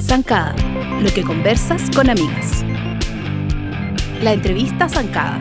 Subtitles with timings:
[0.00, 0.54] Zancada,
[1.00, 2.62] lo que conversas con amigas.
[4.20, 5.40] La entrevista Zancada.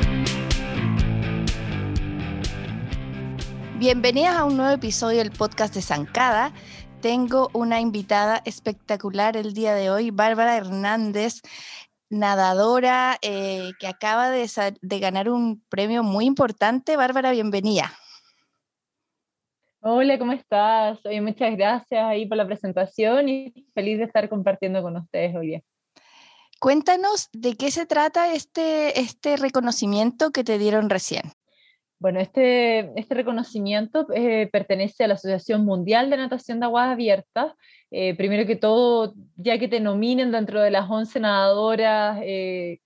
[3.78, 6.54] Bienvenidas a un nuevo episodio del podcast de Zancada.
[7.02, 11.42] Tengo una invitada espectacular el día de hoy, Bárbara Hernández,
[12.10, 14.50] nadadora eh, que acaba de,
[14.82, 16.96] de ganar un premio muy importante.
[16.96, 17.92] Bárbara, bienvenida.
[19.84, 21.04] Hola, ¿cómo estás?
[21.08, 25.48] Oye, muchas gracias ahí por la presentación y feliz de estar compartiendo con ustedes hoy
[25.48, 25.62] día.
[26.60, 31.24] Cuéntanos de qué se trata este, este reconocimiento que te dieron recién.
[31.98, 37.54] Bueno, este, este reconocimiento eh, pertenece a la Asociación Mundial de Natación de Aguas Abiertas.
[37.90, 42.78] Eh, primero que todo, ya que te nominen dentro de las 11 nadadoras, eh,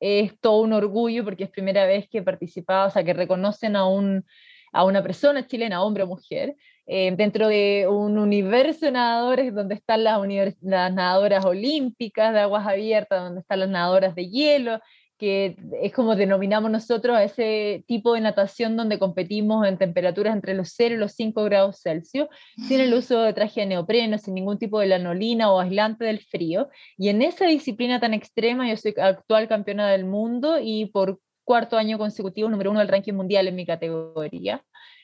[0.00, 3.86] es todo un orgullo porque es primera vez que participaba, o sea, que reconocen a
[3.86, 4.24] un
[4.72, 6.56] a una persona chilena, hombre o mujer,
[6.86, 10.20] eh, dentro de un universo de nadadores donde están las,
[10.60, 14.80] las nadadoras olímpicas de aguas abiertas, donde están las nadadoras de hielo,
[15.20, 20.54] que es como denominamos nosotros a ese tipo de natación donde competimos en temperaturas entre
[20.54, 22.26] los 0 y los 5 grados Celsius,
[22.66, 26.20] sin el uso de traje de neopreno, sin ningún tipo de lanolina o aislante del
[26.20, 26.70] frío.
[26.96, 31.76] Y en esa disciplina tan extrema, yo soy actual campeona del mundo y por cuarto
[31.76, 34.62] año consecutivo número uno del ranking mundial en mi categoría.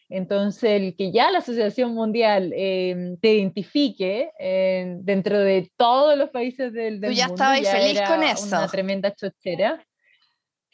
[0.08, 6.30] Entonces, el que ya la Asociación Mundial em, te identifique eh, dentro de todos los
[6.30, 8.46] países del, del Tú ya estabas feliz con eso.
[8.46, 9.84] Una tremenda chochera.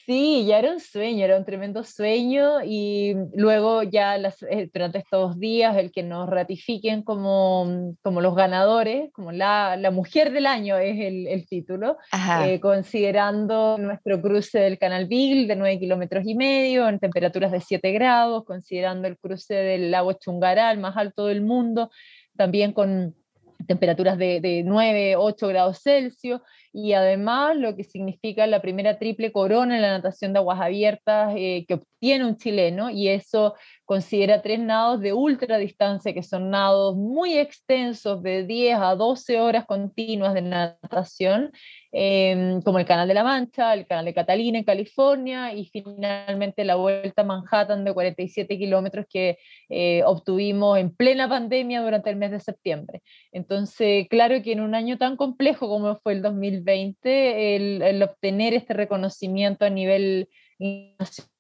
[0.04, 4.98] Sí, ya era un sueño, era un tremendo sueño y luego ya las, eh, durante
[4.98, 10.46] estos días el que nos ratifiquen como, como los ganadores, como la, la mujer del
[10.46, 11.98] año es el, el título,
[12.44, 17.60] eh, considerando nuestro cruce del Canal Beagle de 9 kilómetros y medio en temperaturas de
[17.60, 21.92] 7 grados, considerando el cruce del lago Chungaral, más alto del mundo,
[22.36, 23.14] también con
[23.68, 26.40] temperaturas de, de 9, 8 grados Celsius
[26.72, 31.34] y además lo que significa la primera triple corona en la natación de aguas abiertas
[31.36, 33.54] eh, que obtiene un chileno y eso
[33.92, 39.40] considera tres nados de ultra distancia que son nados muy extensos de 10 a 12
[39.40, 41.52] horas continuas de natación
[41.94, 46.64] Em, como el Canal de la Mancha, el Canal de Catalina en California y finalmente
[46.64, 49.36] la Vuelta a Manhattan de 47 kilómetros que
[49.68, 53.02] eh, obtuvimos en plena pandemia durante el mes de septiembre.
[53.30, 58.54] Entonces, claro que en un año tan complejo como fue el 2020, el, el obtener
[58.54, 60.30] este reconocimiento a nivel
[60.98, 61.32] nacional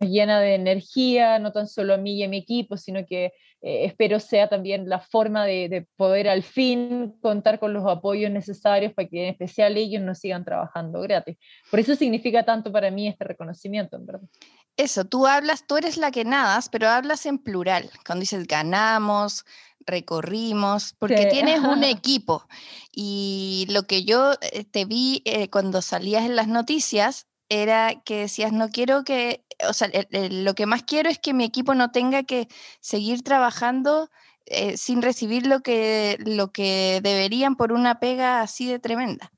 [0.00, 3.84] llena de energía, no tan solo a mí y a mi equipo, sino que eh,
[3.84, 9.08] espero sea también la forma de, poder al fin contar con los apoyos necesarios para
[9.08, 11.36] que en especial ellos nos sigan trabajando gratis.
[11.70, 14.28] Por eso significa tanto para mí este reconocimiento, en verdad.
[14.76, 19.44] Eso, tú hablas, tú eres la que nadas, pero hablas en plural, cuando dices ganamos,
[19.80, 22.46] recorrimos, porque tienes un equipo.
[22.92, 28.20] Y lo que yo eh, te vi eh, cuando salías en las noticias era que
[28.20, 31.90] decías, no quiero que, o sea, lo que más quiero es que mi equipo no
[31.90, 32.48] tenga que
[32.80, 34.08] seguir trabajando
[34.46, 39.32] eh, sin recibir lo que, lo que deberían por una pega así de tremenda.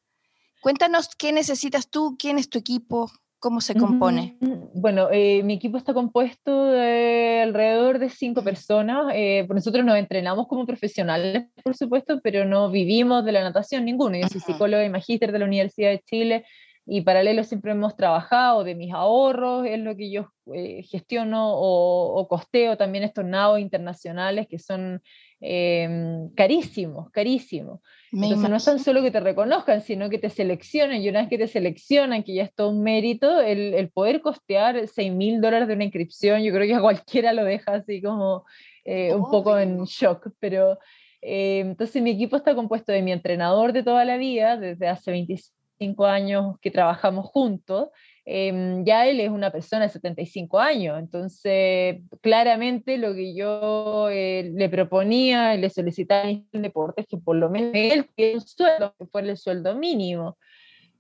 [0.61, 4.37] Cuéntanos qué necesitas tú, quién es tu equipo, cómo se compone.
[4.75, 9.06] Bueno, eh, mi equipo está compuesto de alrededor de cinco personas.
[9.15, 14.17] Eh, nosotros nos entrenamos como profesionales, por supuesto, pero no vivimos de la natación ninguno.
[14.17, 16.45] Yo soy psicóloga y magíster de la Universidad de Chile
[16.94, 22.28] y paralelo siempre hemos trabajado de mis ahorros, es lo que yo eh, gestiono o,
[22.28, 25.00] costeo también estos nados internacionales que son
[25.41, 27.80] em, carísimos, carísimos.
[28.12, 31.30] Entonces no es tan solo que te reconozcan, sino que te seleccionen y una vez
[31.30, 35.41] que te seleccionan, que ya es todo un mérito, el, el poder costear 6 mil
[35.41, 38.44] dólares de una inscripción, yo creo que a cualquiera lo deja así como
[38.84, 40.78] eh, un poco en shock, pero...
[41.24, 45.12] Eh, entonces mi equipo está compuesto de mi entrenador de toda la vida, desde hace
[45.12, 45.62] 25
[46.06, 47.88] años que trabajamos juntos,
[48.25, 54.51] em, ya él es una persona de 75 años, entonces claramente lo que yo eh,
[54.54, 58.41] le proponía, le solicitaba en el deporte es que por lo menos él que un
[58.41, 60.36] sueldo, que fuera el sueldo mínimo.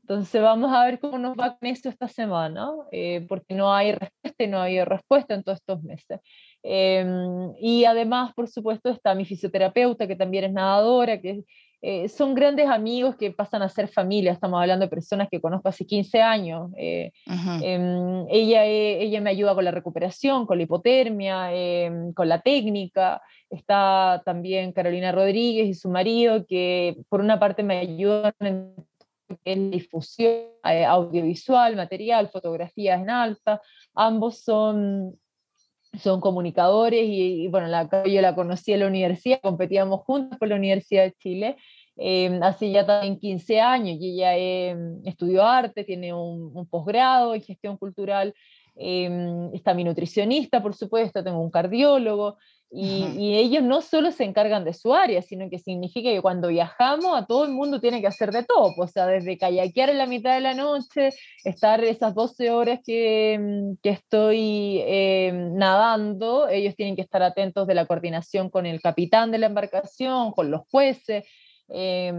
[0.02, 3.92] Entonces vamos a ver cómo nos va con esto esta semana, eh, porque no hay
[3.92, 6.20] respuesta y no ha habido respuesta en todos estos meses.
[6.62, 11.44] Em, y además, por supuesto, está mi fisioterapeuta, que también es nadadora, que
[11.84, 15.68] eh, son grandes amigos que pasan a ser familia, estamos hablando de personas que conozco
[15.68, 16.70] hace 15 años.
[16.76, 22.28] Eh, em, ella, eh, ella me ayuda con la recuperación, con la hipotermia, em, con
[22.28, 23.20] la técnica.
[23.50, 28.32] Está también Carolina Rodríguez y su marido, que por una parte me ayudan
[29.44, 33.60] en difusión audiovisual, material, fotografías en alta.
[33.94, 35.18] Ambos son
[35.98, 40.56] son comunicadores y, bueno, la, yo la conocí en la universidad, competíamos juntos por la
[40.56, 41.56] Universidad de Chile,
[41.96, 47.42] eh, hace ya también 15 años y ella eh, estudió arte, tiene un, posgrado en
[47.42, 48.34] gestión cultural,
[48.76, 52.38] eh, está mi nutricionista, por supuesto, tengo un cardiólogo,
[52.74, 57.14] y, ellos no solo se encargan de su área, sino que significa que cuando viajamos
[57.14, 59.98] a todo el mundo tiene que hacer de todo, pues, o sea, desde kayakear en
[59.98, 61.10] la mitad de la noche,
[61.44, 67.66] estar esas 12 horas que, mm, que estoy eh, nadando, ellos tienen que estar atentos
[67.66, 71.24] de la coordinación con el capitán de la embarcación, con los jueces,
[71.68, 72.12] eh,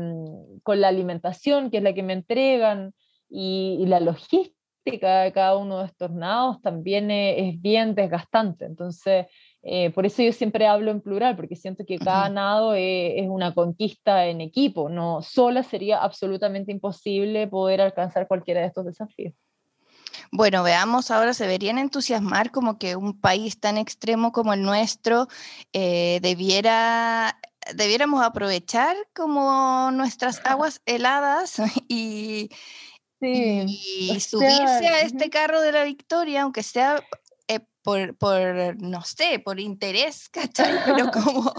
[0.61, 2.94] con la alimentación, que es la que me entregan,
[3.27, 4.53] y, y la logística
[4.85, 8.65] de cada uno de estos nados también es, es bien desgastante.
[8.65, 9.25] Entonces,
[9.63, 13.30] eh, por eso yo siempre hablo en plural, porque siento que cada nado es, es,
[13.30, 19.33] una conquista en equipo, no sola sería absolutamente imposible poder alcanzar cualquiera de estos desafíos.
[20.31, 25.27] Bueno, veamos ahora, se verían entusiasmar como que un país tan extremo como el nuestro
[25.71, 27.39] eh, debiera,
[27.74, 31.57] debiéramos aprovechar como nuestras aguas heladas
[31.88, 32.50] y,
[33.21, 37.01] y subirse a este carro de la victoria, aunque sea
[37.83, 40.74] por, por, no sé, por interés, ¿cachai?
[40.85, 41.51] Pero como...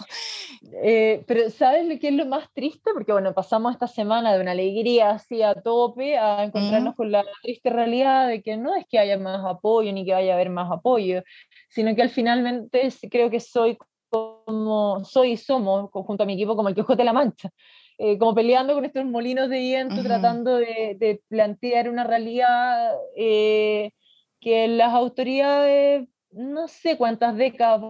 [0.82, 2.90] Eh, pero ¿sabes lo que es lo más triste?
[2.94, 7.24] Porque bueno, pasamos esta semana de una alegría así a tope a encontrarnos con la
[7.42, 10.50] triste realidad de que no es que haya más apoyo ni que vaya a haber
[10.50, 11.22] más apoyo,
[11.68, 13.76] sino que al finalmente creo que soy
[14.08, 17.50] como, soy y somos, junto a mi equipo, como el Quijote de la Mancha.
[17.98, 23.92] Eh, como peleando con estos molinos de viento, tratando de, de, plantear una realidad eh,
[24.40, 27.80] que las autoridades no sé cuántas décadas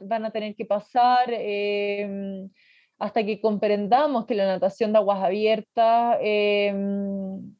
[0.00, 2.50] van a tener que pasar em,
[2.98, 7.54] hasta que comprendamos que la natación de aguas abiertas, em,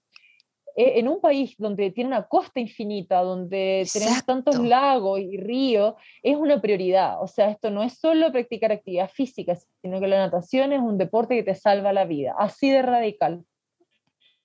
[0.76, 5.94] e, en un país donde tiene una costa infinita, donde tenemos tantos lagos y ríos,
[6.22, 7.22] es una prioridad.
[7.22, 10.98] O sea, esto no es solo practicar actividad física, sino que la natación es un
[10.98, 13.44] deporte que te salva la vida, así de radical.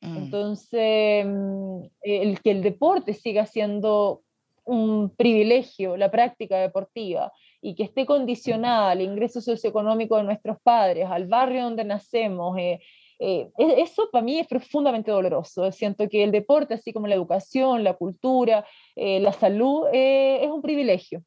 [0.01, 0.17] Mm.
[0.17, 0.79] Entonces,
[1.25, 4.25] em, el que el deporte siga siendo
[4.65, 7.31] un privilegio la práctica deportiva
[7.62, 12.79] y que esté condicionada al ingreso socioeconómico de nuestros padres, al barrio donde nacemos, eh,
[13.19, 15.71] eh, e-, eso para mí es profundamente doloroso.
[15.71, 18.65] Siento que el deporte, así como la educación, la cultura,
[18.95, 21.23] eh, la salud, es un privilegio.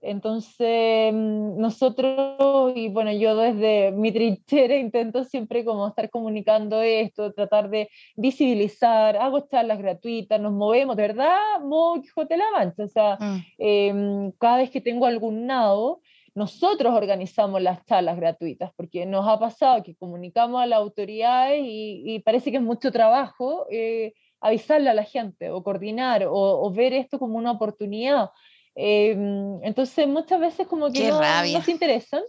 [0.00, 7.32] Entonces, mm, nosotros, y bueno, yo desde mi trinchera intento siempre como estar comunicando esto,
[7.32, 12.88] tratar de visibilizar, hago charlas gratuitas, nos movemos, de verdad, modo Quijote la Mancha, o
[12.88, 13.44] sea, mm.
[13.58, 16.00] em, cada vez que tengo algún nado,
[16.34, 22.20] nosotros organizamos las charlas gratuitas, porque nos ha pasado que comunicamos a las autoridades y,
[22.24, 26.92] parece que es mucho trabajo eh, avisarle a la gente o coordinar o, o ver
[26.92, 28.30] esto como una oportunidad
[28.80, 32.22] Em, entonces muchas veces como que no, no, se interesan,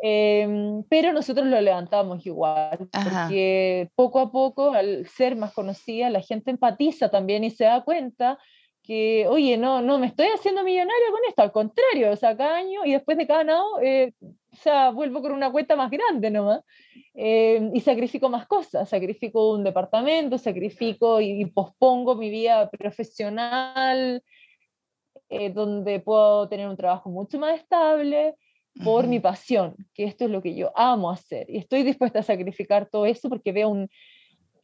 [0.00, 6.22] em, pero nosotros lo levantamos igual, porque poco a poco, al ser más conocida, la
[6.22, 8.38] gente empatiza también y se da cuenta
[8.82, 12.56] que, oye, no, no me estoy haciendo millonario con esto, al contrario, o sea, cada
[12.56, 16.30] año y después de cada nado, eh, o sea, vuelvo con una cuenta más grande
[16.30, 16.62] nomás.
[17.14, 24.22] Eh, y sacrifico más cosas, sacrifico un departamento, sacrifico y pospongo mi vida profesional,
[25.28, 28.36] eh, donde puedo tener un trabajo mucho más estable
[28.82, 31.48] por mi pasión, que esto es lo que yo amo hacer.
[31.48, 33.88] Y estoy dispuesta a sacrificar todo eso porque veo un,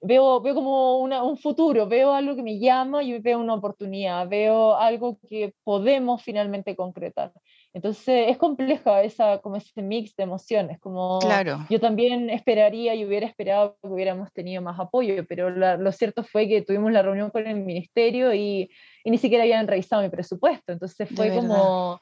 [0.01, 4.29] veo, veo como una, un futuro, veo algo que me llama y veo una oportunidad,
[4.29, 7.33] veo algo que podemos finalmente concretar.
[7.73, 11.61] Entonces es compleja esa, como ese mix de emociones, como claro.
[11.71, 16.49] yo también esperaría y hubiera esperado que hubiéramos tenido más apoyo, pero lo cierto fue
[16.49, 18.71] que tuvimos la reunión con el ministerio y,
[19.05, 22.01] y ni siquiera habían revisado mi presupuesto, entonces fue como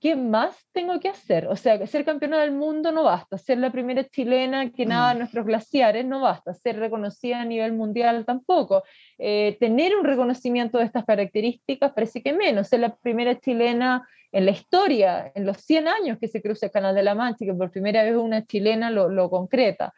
[0.00, 1.46] ¿qué más tengo que hacer?
[1.48, 5.18] O sea, ser campeona del mundo no basta, ser la primera chilena que nada en
[5.18, 5.20] mm.
[5.20, 8.82] nuestros glaciares no basta, ser reconocida a nivel mundial tampoco.
[9.18, 14.44] Eh, tener un reconocimiento de estas características parece que menos, ser la primera chilena en
[14.44, 17.48] la historia, en los 100 años que se cruza el Canal de la Mancha, y
[17.48, 19.94] que por primera vez una chilena lo, concreta.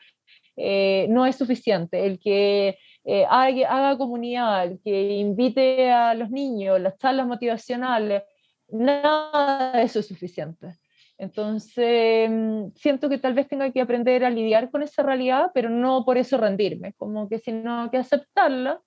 [0.57, 2.05] Eh, no es suficiente.
[2.07, 8.23] El que eh, haga, haga, comunidad, el que invite a los niños, las charlas motivacionales,
[8.69, 10.79] nada de eso es suficiente.
[11.19, 15.69] Entonces, mm, siento que tal vez tenga que aprender a lidiar con esa realidad, pero
[15.69, 18.81] no por eso rendirme, como que sino que aceptarla,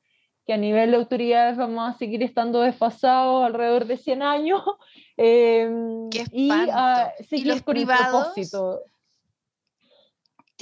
[0.45, 4.61] que a nivel de autoridades vamos a seguir estando desfasados alrededor de 100 años
[5.17, 5.69] eh,
[6.31, 8.81] y a seguir los con privados, propósito.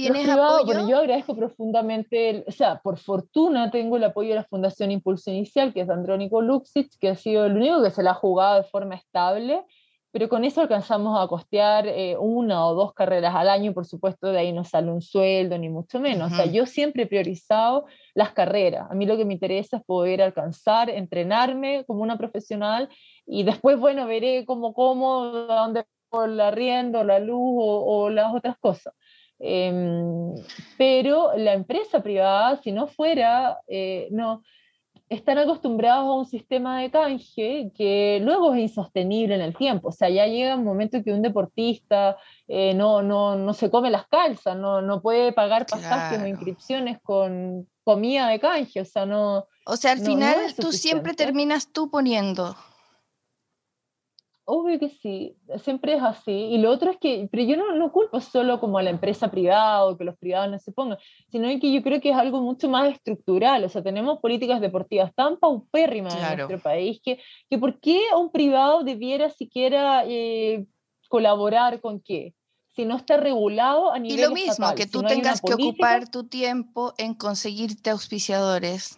[0.04, 0.66] ¿Tienes apoyo?
[0.66, 5.32] Bueno, yo agradezco profundamente, o sea, por fortuna tengo el apoyo de la Fundación Impulso
[5.32, 8.16] Inicial, que es de Andrónico Luxic, que ha sido el único que se la ha
[8.16, 9.64] jugado de forma estable
[10.12, 14.32] pero con eso alcanzamos a costear eh, una o dos carreras al año, por supuesto,
[14.32, 16.32] de ahí no sale un sueldo, ni mucho menos.
[16.32, 18.90] O sea, yo siempre he priorizado las carreras.
[18.90, 22.90] A mí lo que me interesa es poder alcanzar, entrenarme como una profesional
[23.28, 28.96] y después, bueno, veré cómo, cómo, dónde la arriendo, la luz o, las otras cosas.
[29.40, 30.36] Em,
[30.78, 34.44] pero la empresa privada, si no fuera, eh, no,
[35.10, 39.90] están acostumbrados a un sistema de canje que luego es insostenible en el tiempo.
[39.90, 42.18] O sea, ya llega un momento que un deportista
[42.48, 47.00] eh, no, no, no, se come las calzas, no, no puede pagar pasajes o inscripciones
[47.02, 48.82] con comida de canje.
[48.82, 49.48] O sea, no.
[49.66, 52.56] O sea, al final tú siempre terminas tú poniendo.
[54.52, 56.32] Obvio que sí, siempre es así.
[56.32, 59.30] Y lo otro es que, pero yo no, no culpo solo como a la empresa
[59.30, 60.98] privada o que los privados no se pongan,
[61.32, 63.64] sino que yo creo que es algo mucho más estructural.
[63.64, 68.32] O sea, tenemos políticas deportivas tan paupérrimas en nuestro país que, que ¿por qué un
[68.32, 70.66] privado debiera siquiera eh,
[71.10, 72.34] colaborar con qué?
[72.76, 76.24] Si no está regulado a nivel Y lo mismo, que tú tengas que ocupar tu
[76.24, 78.98] tiempo en conseguirte auspiciadores.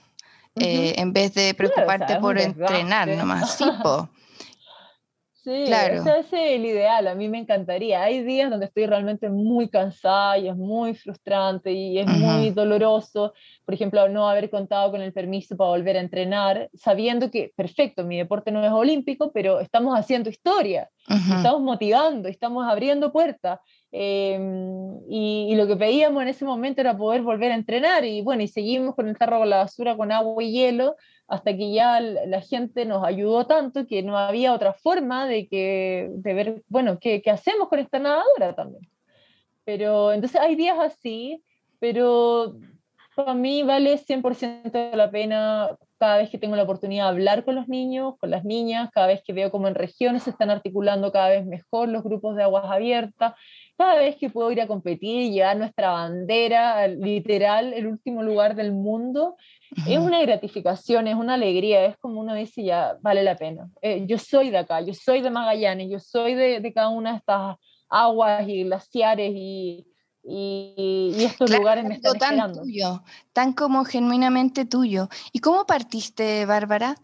[0.55, 3.57] Eh, en vez de preocuparte por entrenar nomás.
[3.57, 3.65] Sí,
[5.43, 5.95] Sí, claro.
[5.95, 8.03] ese es el ideal, a mí me encantaría.
[8.03, 13.33] Hay días donde estoy realmente muy cansada y es muy frustrante y es muy doloroso,
[13.65, 18.03] por ejemplo, no haber contado con el permiso para volver a entrenar, sabiendo que, perfecto,
[18.03, 23.59] mi deporte no es olímpico, pero estamos haciendo historia, estamos motivando, estamos abriendo puertas.
[23.93, 28.21] Em, y, y, lo que pedíamos en ese momento era poder volver a entrenar y
[28.21, 30.95] bueno, y seguimos con el tarro con la basura con agua y hielo
[31.27, 36.09] hasta que ya la gente nos ayudó tanto que no había otra forma de, que,
[36.13, 38.87] de ver, bueno, ¿qué, qué hacemos con esta nadadora también?
[39.65, 41.43] Pero entonces hay días así,
[41.79, 42.57] pero
[43.15, 47.55] para mí vale 100% la pena cada vez que tengo la oportunidad de hablar con
[47.55, 51.11] los niños, con las niñas, cada vez que veo cómo en regiones se están articulando
[51.11, 53.35] cada vez mejor los grupos de aguas abiertas,
[53.77, 58.55] cada vez que puedo ir a competir y llevar nuestra bandera, literal, el último lugar
[58.55, 59.35] del mundo,
[59.87, 63.69] es una gratificación, es una alegría, es como uno dice, ya vale la pena.
[63.81, 67.11] Eh, yo soy de acá, yo soy de Magallanes, yo soy de, de cada una
[67.11, 67.57] de estas
[67.89, 69.87] aguas y glaciares y,
[70.23, 72.61] y, estos lugares me están tan esperando.
[72.61, 75.09] tuyo, tan como genuinamente tuyo.
[75.31, 76.95] ¿Y cómo partiste, Bárbara?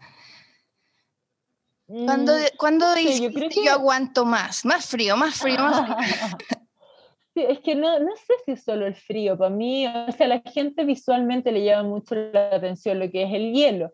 [1.86, 3.64] ¿Cuándo, mm, dijiste yo, que...
[3.64, 4.64] yo, aguanto más?
[4.66, 6.38] Más frío, más frío, más frío.
[7.42, 10.40] es que no, no sé si es solo el frío, para mí, o sea, la
[10.40, 13.92] gente visualmente le llama mucho la atención lo que es el hielo.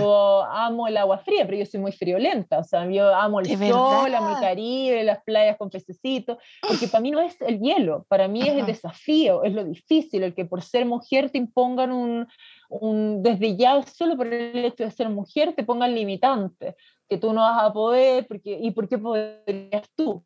[0.00, 3.46] Yo amo el agua fría, pero yo soy muy friolenta, o sea, yo amo el
[3.46, 8.06] sol, amo el Caribe, las playas con pececitos, porque para mí no es el hielo,
[8.08, 11.92] para mí es el desafío, es lo difícil, el que por ser mujer te impongan
[11.92, 12.26] un,
[12.70, 16.74] un, desde ya, solo por el hecho de ser mujer, te pongan limitantes,
[17.06, 20.24] que tú no vas a poder, porque, ¿y por qué podrías tú?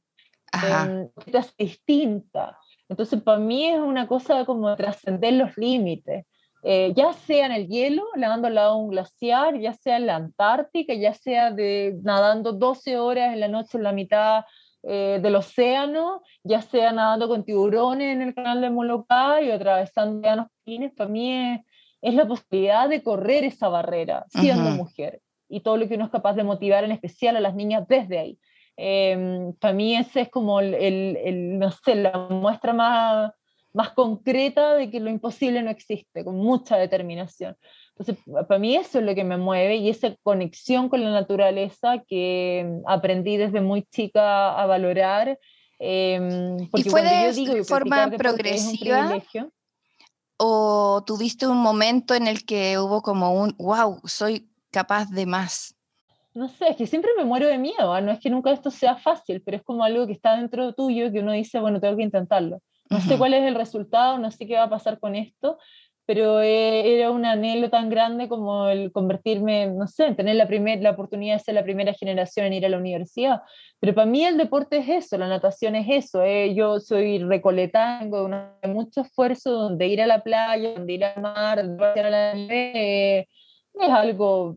[1.27, 2.59] Estás distinta.
[2.89, 6.27] Entonces, para mí es una cosa como trascender los límites.
[6.63, 10.07] Eh, ya sea en el hielo, nadando al lado de un glaciar, ya sea en
[10.07, 14.45] la Antártica, ya sea de, nadando 12 horas en la noche en la mitad
[14.83, 20.19] eh, del océano, ya sea nadando con tiburones en el canal de Molokai y atravesando
[20.19, 20.47] océanos
[20.97, 21.61] para mí es,
[22.03, 26.11] es, la posibilidad de correr esa barrera siendo mujer y todo lo que uno es
[26.11, 28.39] capaz de motivar en especial a las niñas desde ahí.
[28.83, 33.31] Em, para mí ese es como el, el, no sé, la muestra más,
[33.75, 37.59] más concreta de que lo imposible no existe, con mucha determinación.
[37.91, 42.03] Entonces, para mí eso es lo que me mueve y esa conexión con la naturaleza
[42.09, 45.39] que aprendí desde muy chica a valorar.
[45.79, 49.13] Eh, ¿Y fue de forma progresiva?
[50.39, 55.77] ¿O tuviste un momento en el que hubo como un, wow, soy capaz de más?
[56.35, 58.01] No sé, es que siempre me muero de miedo, ¿ah?
[58.01, 61.11] no es que nunca esto sea fácil, pero es como algo que está dentro tuyo
[61.11, 62.61] que uno dice, bueno, tengo que intentarlo.
[62.89, 65.59] No sé cuál es el resultado, no sé qué va a pasar con esto,
[66.07, 70.83] pero eh, era un anhelo tan grande como el convertirme, no sé, tener la, primer,
[70.83, 73.43] la oportunidad de ser la primera generación en ir a la universidad.
[73.79, 76.25] Pero para mí el deporte es eso, la natación es eso.
[76.25, 76.53] Eh.
[76.53, 78.29] Yo soy recoleta, tengo
[78.67, 82.35] mucho esfuerzo donde ir a la playa, donde ir al mar, donde ir a la
[82.35, 83.29] nieve, eh,
[83.75, 84.57] es algo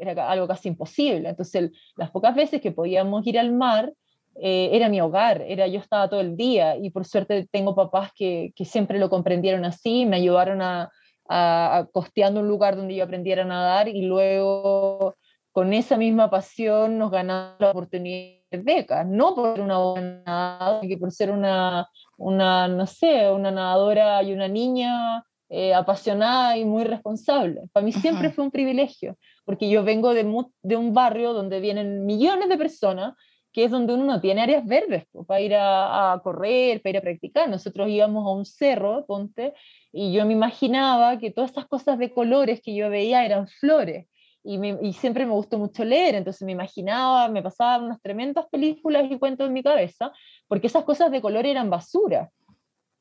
[0.00, 1.28] era algo casi imposible.
[1.28, 3.92] Entonces, las pocas veces que podíamos ir al mar,
[4.36, 8.10] eh, era mi hogar, era yo estaba todo el día y por suerte tengo papás
[8.14, 10.88] que, que siempre lo comprendieron así, me ayudaron a,
[11.28, 15.16] a, costeando un lugar donde yo aprendiera a nadar y luego
[15.52, 20.96] con esa misma pasión nos ganamos la oportunidad de becas, no por una buena que
[20.96, 21.88] por ser una,
[22.18, 27.62] una, no sé, una nadadora y una niña eh, apasionada y muy responsable.
[27.72, 30.24] Para mí siempre fue un privilegio, porque yo vengo de,
[30.62, 33.14] de, un barrio donde vienen millones de personas,
[33.52, 37.00] que es donde uno no tiene áreas verdes para ir a, correr, para ir a
[37.00, 37.48] practicar.
[37.48, 39.54] Nosotros íbamos a un cerro, ponte,
[39.92, 44.06] y yo me imaginaba que todas esas cosas de colores que yo veía eran flores.
[44.42, 49.04] Y, y, siempre me gustó mucho leer, entonces me imaginaba, me pasaban unas tremendas películas
[49.10, 50.12] y cuentos en mi cabeza,
[50.48, 52.30] porque esas cosas de color eran basura.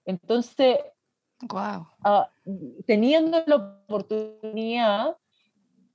[0.06, 0.80] Entonces,
[1.48, 1.88] Wow.
[2.04, 2.30] Ah,
[2.86, 5.16] teniendo la oportunidad,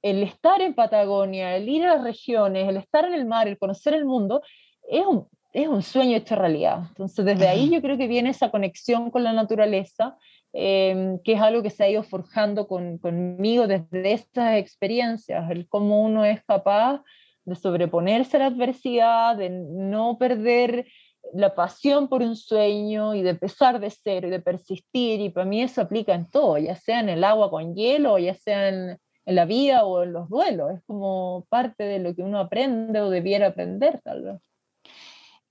[0.05, 3.57] el estar en Patagonia, el ir a las regiones, el estar en el mar, el
[3.57, 4.43] conocer el mundo,
[4.87, 6.83] es un, es un sueño hecho realidad.
[6.91, 10.19] Entonces, desde ahí yo creo que viene esa conexión con la naturaleza,
[10.53, 15.67] em, que es algo que se ha ido forjando con, conmigo desde estas experiencias, el
[15.69, 17.03] cómo uno es capaz
[17.47, 20.87] de sobreponerse a la adversidad, de no perder
[21.33, 25.47] la pasión por un sueño y de pesar de cero y de persistir, y para
[25.47, 28.99] mí eso aplica en todo, ya sea en el agua con hielo, ya sea en,
[29.27, 33.01] en la vida o en los duelos, es como parte de lo que uno aprende
[33.01, 34.41] o debiera aprender tal vez.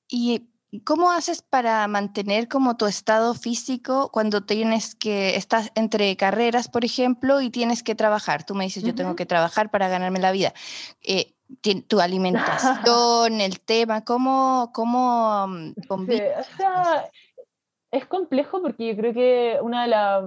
[0.08, 0.50] ¿Y
[0.84, 6.86] cómo haces para mantener como tu estado físico cuando tienes que, estás entre carreras, por
[6.86, 8.46] ejemplo, y tienes que trabajar?
[8.46, 10.54] Tú me dices, yo tengo que trabajar para ganarme la vida.
[11.02, 11.34] Eh,
[11.88, 15.74] tu alimentación, el tema, cómo, cómo mm,
[17.92, 20.24] es complejo porque yo creo que una de las,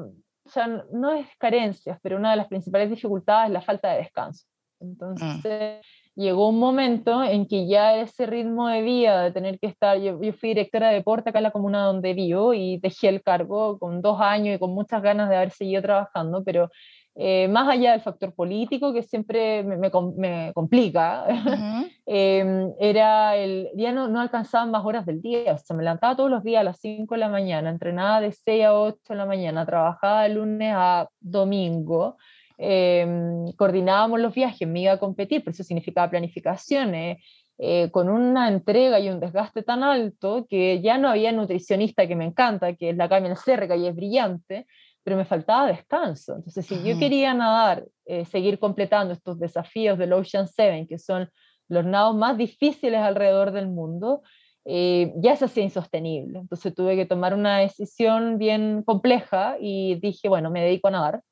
[0.46, 3.98] o sea, no es carencias, pero una de las principales dificultades es la falta de
[3.98, 4.46] descanso.
[4.80, 4.84] Mm.
[4.84, 9.98] Entonces, llegó un momento en que ya ese ritmo de vida, de tener que estar,
[9.98, 13.22] yo, yo, fui directora de deporte acá en la comuna donde vivo y dejé el
[13.22, 16.70] cargo con dos años y con muchas ganas de haber seguido trabajando, pero
[17.18, 21.24] eh, más allá del factor político que siempre me, me, complica,
[22.04, 26.14] em, era el, ya no, no alcanzaban más horas del día, o sea, me levantaba
[26.14, 29.14] todos los días a las 5 de la mañana, entrenaba de 6 a 8 de
[29.14, 32.18] la mañana, trabajaba de lunes a domingo,
[32.58, 37.24] em, coordinábamos los viajes, me iba a competir, pero eso significaba planificaciones,
[37.58, 42.14] eh, con una entrega y un desgaste tan alto que ya no había nutricionista que
[42.14, 44.66] me encanta, que es la Camila Cerca y es brillante,
[45.06, 46.34] pero me faltaba descanso.
[46.34, 51.30] Entonces, si yo quería nadar, eh, seguir completando estos desafíos del Ocean Seven, que son
[51.68, 54.22] los nados más difíciles alrededor del mundo,
[54.64, 56.40] eh, ya se hacía insostenible.
[56.40, 61.22] Entonces tuve que tomar una decisión bien compleja y dije, bueno, me dedico a nadar.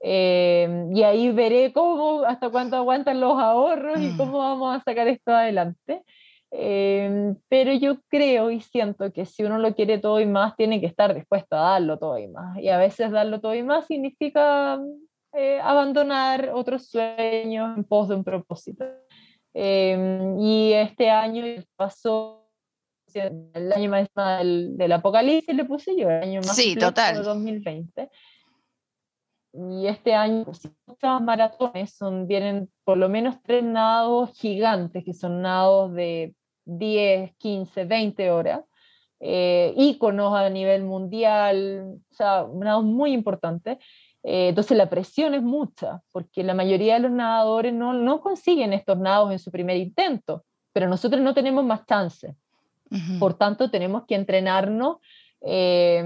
[0.00, 4.16] Eh, y ahí veré cómo, hasta cuánto aguantan los ahorros y mm.
[4.16, 6.02] cómo vamos a sacar esto adelante.
[6.50, 10.80] Em, pero yo creo y siento que si uno lo quiere todo y más, tiene
[10.80, 12.58] que estar dispuesto a darlo todo y más.
[12.58, 14.80] Y a veces darlo todo y más significa
[15.34, 18.84] eh, abandonar otros sueños en pos de un propósito.
[19.54, 21.44] Em, y este año
[21.76, 22.46] pasó
[23.14, 27.22] el año más del, del, apocalipsis, le puse yo, el año más sí, total.
[27.22, 28.10] 2020.
[29.54, 35.14] Y este año, pues, muchas maratones son, vienen por lo menos tres nados gigantes, que
[35.14, 36.34] son nados de
[36.68, 38.60] 10, 15, 20 horas,
[39.20, 43.78] eh, íconos a nivel mundial, o sea, nados muy importantes.
[44.22, 48.72] Eh, entonces la presión es mucha, porque la mayoría de los nadadores no, no consiguen
[48.72, 52.36] estos nados en su primer intento, pero nosotros no tenemos más chance.
[53.18, 54.96] Por tanto, tenemos que entrenarnos
[55.42, 56.02] eh,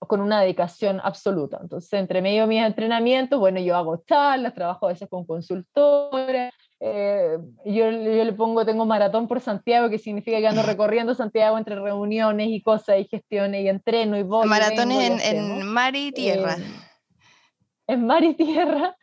[0.00, 1.58] con una dedicación absoluta.
[1.62, 6.52] Entonces, entre medio de mis entrenamientos, bueno, yo hago charlas, trabajo a veces con consultores,
[6.80, 11.56] eh, yo, yo, le pongo, tengo maratón por Santiago, que significa que ando recorriendo Santiago
[11.58, 14.46] entre reuniones y cosas y gestiones y entreno y voy.
[14.46, 16.56] Maratones en, en, mar y tierra.
[17.86, 18.96] en mar y tierra.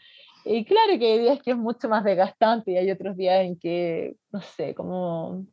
[0.46, 3.58] Y claro que hay días que es mucho más desgastante y hay otros días en
[3.58, 5.46] que, no sé, como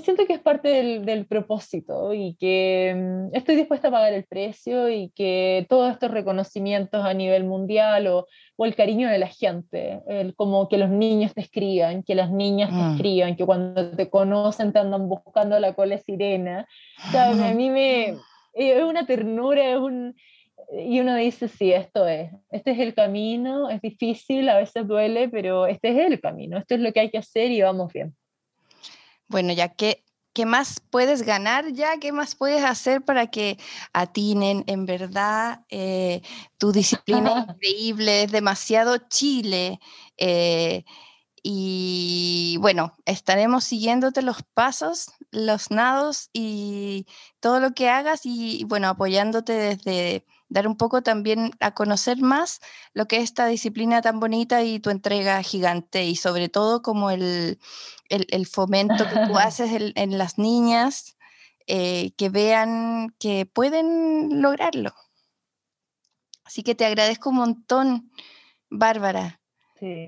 [0.00, 4.24] siento que es parte del, del, propósito y que mm, estoy dispuesta a pagar el
[4.24, 8.26] precio y que todos estos reconocimientos a nivel mundial o,
[8.56, 12.32] o el cariño de la gente, el, como que los niños te escriban, que las
[12.32, 12.94] niñas te mm.
[12.94, 16.66] escriban, que cuando te conocen te andan buscando la cola sirena.
[17.12, 17.40] ¿sabes?
[17.40, 18.16] A mí me, eh,
[18.54, 20.16] es una ternura, es un,
[20.72, 25.28] y uno dice, sí, esto es, este es el camino, es difícil, a veces duele,
[25.28, 28.14] pero este es el camino, esto es lo que hay que hacer y vamos bien.
[29.28, 31.98] Bueno, ya que ¿qué más puedes ganar ya?
[31.98, 33.58] ¿Qué más puedes hacer para que
[33.92, 34.64] atinen?
[34.66, 36.22] En verdad, eh,
[36.58, 39.78] tu disciplina es increíble, es demasiado chile.
[40.18, 40.84] Eh,
[41.46, 47.06] y bueno, estaremos siguiéndote los pasos, los nados y
[47.38, 52.60] todo lo que hagas y bueno, apoyándote desde dar un poco también a conocer más
[52.94, 57.10] lo que es esta disciplina tan bonita y tu entrega gigante y sobre todo como
[57.10, 57.58] el,
[58.08, 61.14] el, fomento que tú haces en, las niñas.
[61.66, 64.94] eh, que vean que pueden lograrlo.
[66.44, 68.10] Así que te agradezco un montón,
[68.70, 69.40] Bárbara,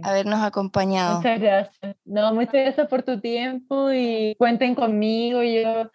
[0.02, 1.18] habernos acompañado.
[1.18, 1.96] Muchas gracias.
[2.04, 5.42] No, muchas gracias por tu tiempo y cuenten conmigo.
[5.42, 5.90] Yo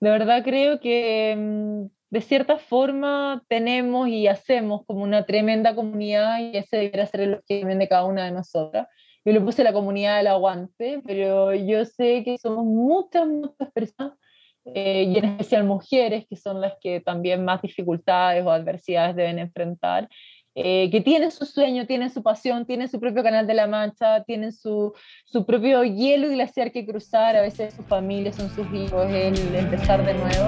[0.00, 6.38] de verdad creo que mm, de cierta forma tenemos y hacemos como una tremenda comunidad
[6.38, 8.86] y ese debería ser el objetivo de cada una de nosotras.
[9.24, 14.18] Yo le puse la comunidad del aguante, pero yo sé que somos muchas, muchas personas
[14.66, 19.38] eh, y en especial mujeres, que son las que también más dificultades o adversidades deben
[19.38, 20.08] enfrentar,
[20.56, 24.22] eh, que tienen su sueño, tienen su pasión, tienen su propio canal de la Mancha,
[24.22, 24.92] tienen su,
[25.24, 29.54] su propio hielo y glaciar que cruzar, a veces sus familias son sus hijos, el
[29.54, 30.46] empezar de nuevo.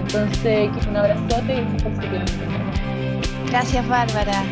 [0.00, 4.44] Entonces, un abrazote y gracias por su Gracias, Bárbara.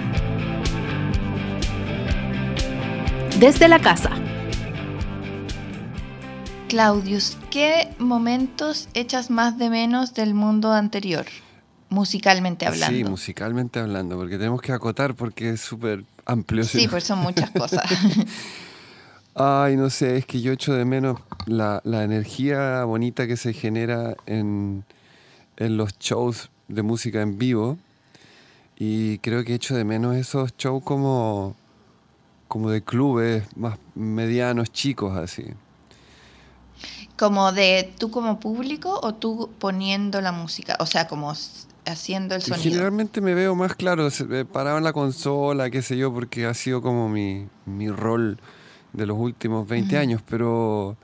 [3.39, 4.11] Desde la casa.
[6.69, 11.27] Claudius, ¿qué momentos echas más de menos del mundo anterior?
[11.89, 12.97] Musicalmente hablando.
[12.97, 16.65] Sí, musicalmente hablando, porque tenemos que acotar porque es súper amplio.
[16.65, 17.83] Sí, pues son muchas cosas.
[19.39, 24.17] Ay, no sé, es que yo echo de menos la, energía bonita que se genera
[24.25, 24.85] en,
[25.59, 27.77] los shows de música en vivo.
[28.79, 31.55] Y creo que echo de menos esos shows como,
[32.49, 35.45] como de clubes más medianos, chicos, así.
[37.19, 40.79] ¿Como de tú como público o tú poniendo la música?
[40.81, 41.35] O sea, como
[41.87, 42.63] haciendo el sonido.
[42.63, 44.09] Generalmente me veo más claro,
[44.53, 47.49] parado en la consola, qué sé yo, porque ha sido como mi,
[47.89, 48.39] rol
[48.93, 50.97] de los últimos 20 años, pero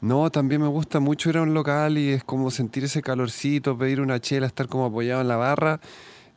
[0.00, 3.76] no, también me gusta mucho ir a un local y es como sentir ese calorcito,
[3.78, 5.80] pedir una chela, estar como apoyado en la barra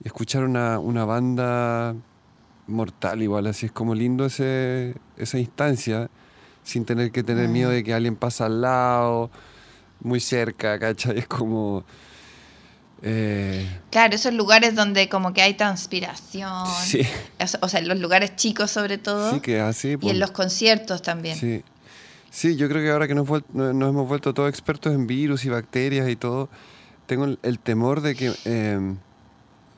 [0.04, 1.96] y escuchar una, banda
[2.68, 6.10] mortal igual, así es como lindo ese, esa instancia,
[6.64, 9.32] sin tener que tener miedo de que alguien pasa al lado,
[10.02, 11.18] muy cerca, ¿cachai?
[11.18, 11.84] Es como
[13.02, 16.68] eh, claro, esos lugares donde como que hay transpiración.
[16.84, 17.02] Sí.
[17.62, 19.34] O sea, en los lugares chicos sobre todo.
[19.34, 19.90] Sí, que así.
[19.90, 20.18] y en pues.
[20.18, 21.38] los conciertos también.
[21.38, 21.64] Sí.
[22.32, 26.08] Sí, yo creo que ahora que nos, hemos vuelto todos expertos en virus y bacterias
[26.10, 26.50] y todo,
[27.08, 28.98] tengo el, temor de que em,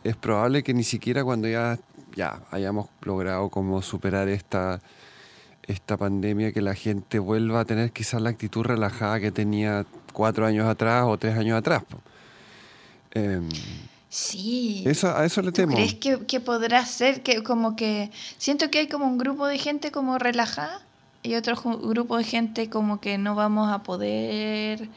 [0.03, 1.79] es probable que ni siquiera cuando ya,
[2.13, 4.81] ya hayamos logrado como superar esta,
[5.63, 10.45] esta pandemia, que la gente vuelva a tener quizás la actitud relajada que tenía cuatro
[10.45, 11.83] años atrás o tres años atrás.
[13.13, 13.47] Em,
[14.09, 14.83] sí.
[14.85, 15.75] Eso, a eso le temo.
[15.75, 19.91] ¿Crees que, podrá ser que como que siento que hay como un grupo de gente
[19.91, 20.81] como relajada
[21.23, 24.89] y otro grupo de gente como que no vamos a poder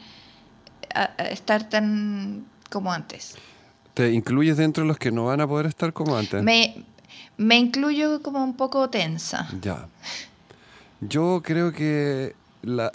[1.17, 3.35] estar tan como antes?
[3.93, 6.43] ¿Te incluyes dentro de los que no van a poder estar como antes?
[6.43, 6.83] Me,
[7.37, 9.47] me incluyo como un poco tensa.
[9.61, 9.87] Ya.
[11.01, 12.91] Yo creo que la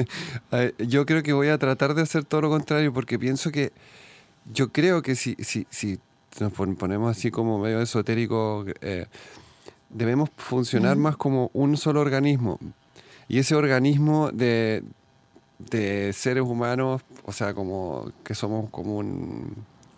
[0.78, 3.72] yo creo que voy a tratar de hacer todo lo contrario porque pienso que
[4.52, 5.98] yo creo que si, si, si
[6.40, 9.06] nos ponemos así como medio esotérico, eh,
[9.90, 12.58] debemos funcionar más como un solo organismo.
[13.28, 14.82] Y ese organismo de,
[15.58, 19.02] de seres humanos, o sea, como que somos como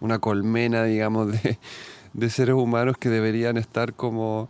[0.00, 1.58] una colmena, digamos, de,
[2.12, 4.48] de, seres humanos que deberían estar como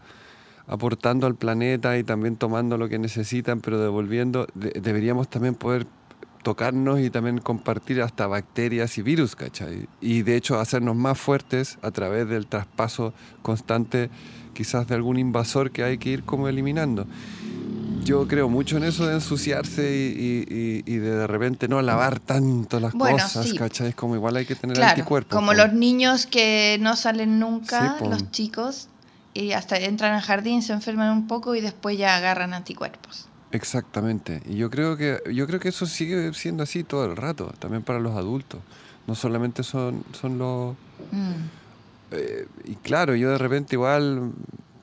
[0.66, 5.86] aportando al planeta y también tomando lo que necesitan, pero devolviendo, deberíamos también poder
[6.46, 9.88] tocarnos y también compartir hasta bacterias y virus, ¿cachai?
[10.00, 14.10] Y de hecho hacernos más fuertes a través del traspaso constante
[14.54, 17.04] quizás de algún invasor que hay que ir como eliminando.
[18.04, 22.94] Yo creo mucho en eso de ensuciarse y, de de repente no lavar tanto las
[22.94, 23.88] cosas, ¿cachai?
[23.88, 25.36] Es como igual hay que tener claro, anticuerpos.
[25.36, 28.86] Como los niños que no salen nunca, los chicos,
[29.34, 33.26] y hasta entran al jardín, se enferman un poco y después ya agarran anticuerpos.
[33.56, 34.42] Exactamente.
[34.46, 37.82] Y yo creo que yo creo que eso sigue siendo así todo el rato, también
[37.82, 38.60] para los adultos.
[39.06, 40.74] No solamente son, son los...
[41.10, 41.32] Mm.
[42.10, 44.32] Eh, y claro, yo de repente igual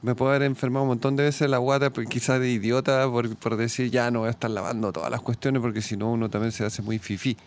[0.02, 3.36] me puedo haber enfermado un montón de veces la guata, pues, quizás de idiota, por,
[3.36, 6.30] por, decir ya no voy a estar lavando todas las cuestiones porque si no uno
[6.30, 7.38] también se hace muy fifí.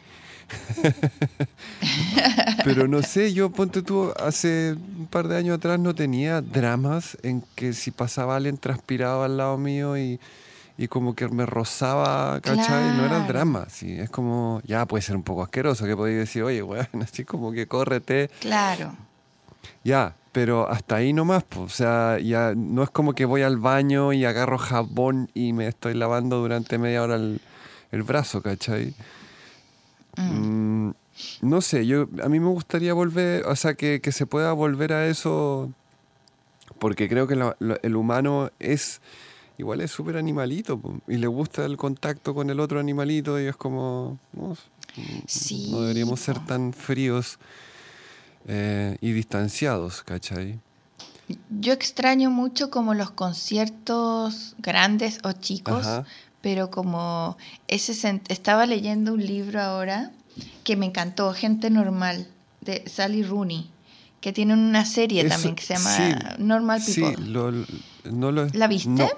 [2.64, 7.18] Pero no sé, yo ponte tú, hace un par de años atrás no tenía dramas
[7.22, 10.20] en que si pasaba alguien transpirado al lado mío y
[10.78, 12.96] y como que me rozaba, ¿cachai?
[12.96, 16.18] No era el drama, sí, es como, ya puede ser un poco asqueroso, que podéis
[16.18, 18.28] decir, oye, weón, así como que córrete.
[18.40, 18.94] Claro.
[19.84, 23.56] Ya, pero hasta ahí nomás, pues, o sea, ya no es como que voy al
[23.56, 28.94] baño y agarro jabón y me estoy lavando durante media hora el, brazo, ¿cachai?
[30.16, 30.88] Mm.
[30.88, 30.94] Mm,
[31.40, 35.06] no sé, yo, a mí me gustaría volver, o sea, que, se pueda volver a
[35.06, 35.72] eso,
[36.78, 37.34] porque creo que
[37.82, 39.00] el humano es
[39.58, 43.56] igual es súper animalito y le gusta el contacto con el otro animalito y es
[43.56, 44.18] como...
[45.26, 47.38] Sí, no deberíamos ser tan fríos
[48.46, 50.58] eh, y distanciados, ¿cachai?
[51.60, 56.04] Yo extraño mucho como los conciertos grandes o chicos, Ajá.
[56.40, 57.36] pero como
[57.68, 60.12] ese estaba leyendo un libro ahora
[60.64, 62.28] que me encantó, Gente Normal,
[62.60, 63.68] de Sally Rooney,
[64.20, 66.02] que tiene una serie Eso- también que se llama sí,
[66.38, 67.26] Normal People.
[67.26, 67.66] lo- lo-
[68.12, 68.88] no lo, ¿La viste?
[68.90, 69.08] No.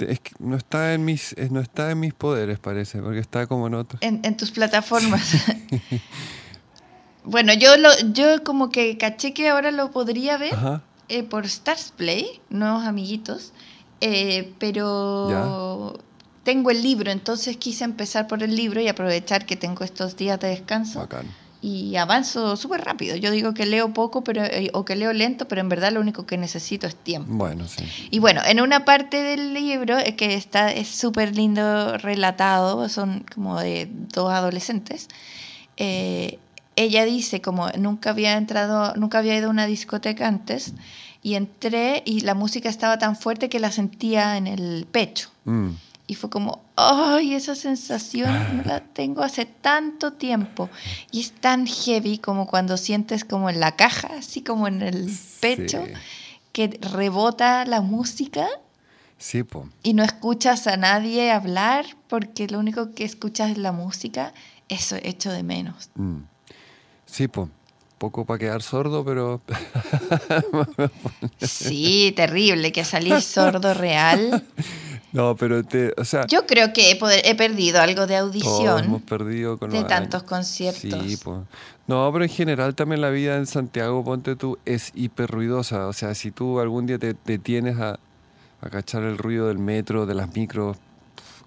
[0.00, 3.18] Te- Es que no está en mis, eh, no está en mis poderes, parece, porque
[3.20, 3.98] está como en otro.
[4.00, 5.34] En, en tus plataformas.
[7.24, 10.54] bueno, yo lo, yo como que caché que ahora lo podría ver
[11.08, 13.52] eh, por Stars Play, nuevos amiguitos,
[14.00, 15.98] eh, pero
[16.44, 20.40] tengo el libro, entonces quise empezar por el libro y aprovechar que tengo estos días
[20.40, 21.26] de descanso Bacán.
[21.62, 23.16] Y avanzo súper rápido.
[23.16, 26.00] Yo digo que leo poco pero, eh, o que leo lento, pero en verdad lo
[26.00, 27.32] único que necesito es tiempo.
[27.32, 27.84] Bueno, sí.
[28.10, 33.24] Y bueno, en una parte del libro eh, que está es súper lindo relatado, son
[33.32, 35.08] como de dos adolescentes.
[35.76, 36.38] eh,
[36.76, 40.72] ella dice como nunca había entrado, nunca había ido a una discoteca antes
[41.22, 45.30] y entré y la música estaba tan fuerte que la sentía en el pecho.
[45.44, 45.70] Mm.
[46.10, 47.34] Y fue como, ¡ay!
[47.36, 50.68] Esa sensación no la tengo hace tanto tiempo.
[51.12, 55.08] Y es tan heavy como cuando sientes como en la caja, así como en el
[55.38, 55.92] pecho, Sí.
[56.50, 58.48] que rebota la música
[59.18, 59.68] Sí, po.
[59.84, 64.34] y no escuchas a nadie hablar porque lo único que escuchas es la música.
[64.68, 65.90] Eso echo de menos.
[65.94, 66.22] Mm.
[67.06, 67.48] Sí, po.
[67.98, 69.40] Poco para quedar sordo, pero
[71.40, 74.42] Sí, terrible que salís sordo real.
[75.12, 78.34] no, pero te, o sea, Yo creo que he, poder- he perdido algo de todos
[78.34, 80.28] hemos audición perdido con de tantos años.
[80.30, 80.80] conciertos.
[81.06, 81.38] Sí, pues.
[81.86, 85.88] No, pero en general también la vida en Santiago, ponte tú, es hiper ruidosa.
[85.88, 87.98] O sea, si tú algún día te detienes a,
[88.60, 90.76] a cachar el ruido del metro, de las micros,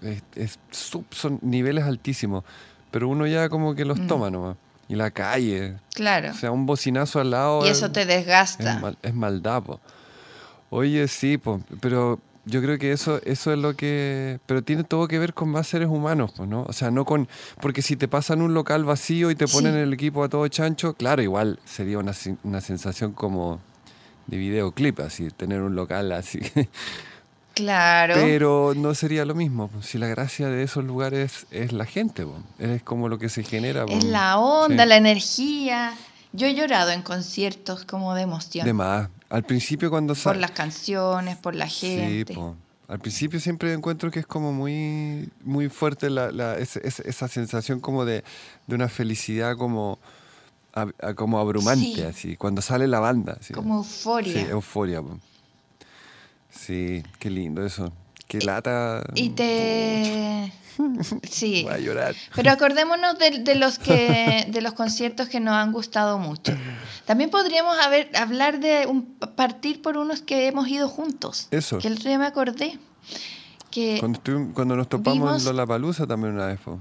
[0.02, 0.58] es, es
[1.10, 2.44] son niveles altísimos.
[2.90, 4.06] Pero uno ya como que los Mm.
[4.06, 4.56] toma nomás.
[4.86, 6.30] Y la calle, Claro.
[6.32, 7.64] o sea, un bocinazo al lado.
[7.64, 8.78] Y es- eso te es, desgasta.
[8.80, 9.80] mal- es maldad, po.
[10.70, 14.38] Oye, sí, po, pero yo creo que eso, eso es lo que...
[14.46, 16.64] Pero tiene todo que ver con más seres humanos, po, ¿no?
[16.68, 17.28] O sea, no con...
[17.60, 19.78] Porque si te pasan un local vacío y te ponen Sí.
[19.80, 23.60] el equipo a todo chancho, claro, igual sería una, una sensación como
[24.26, 26.40] de videoclip, así, tener un local así.
[27.54, 28.14] Claro.
[28.16, 32.24] Pero no sería lo mismo, po, si la gracia de esos lugares es la gente,
[32.24, 33.84] po, es como lo que se genera.
[33.88, 34.10] Es po.
[34.10, 34.88] la onda, Sí.
[34.88, 35.94] la energía.
[36.32, 38.66] Yo he llorado en conciertos como de emoción.
[38.66, 39.08] De más.
[39.30, 40.40] Al principio cuando por sale...
[40.40, 42.24] las canciones, por la gente.
[42.26, 42.56] Sí, po.
[42.86, 48.04] Al principio siempre encuentro que es como muy, muy fuerte la, la- esa sensación como
[48.04, 48.22] de,
[48.66, 49.98] de una felicidad como,
[50.74, 52.02] a- como abrumante, Sí.
[52.02, 53.38] así, cuando sale la banda.
[53.40, 53.54] así.
[53.54, 54.48] Como Sí, euforia.
[54.50, 55.02] euforia.
[55.02, 55.18] po.
[56.50, 57.90] Sí, qué lindo eso.
[58.38, 59.02] Qué lata.
[59.14, 60.52] y te...
[61.30, 61.62] Sí.
[61.64, 62.14] Voy a llorar.
[62.34, 66.52] Pero acordémonos de, de los que de los conciertos que nos han gustado mucho.
[67.04, 71.46] También podríamos haber, hablar de un, partir por unos que hemos ido juntos.
[71.52, 71.78] Eso.
[71.78, 72.78] Que el otro día me acordé.
[73.70, 74.20] Que, Cuando,
[74.52, 76.58] cuando nos topamos vimos- en Lollapalooza también una vez.
[76.60, 76.80] po.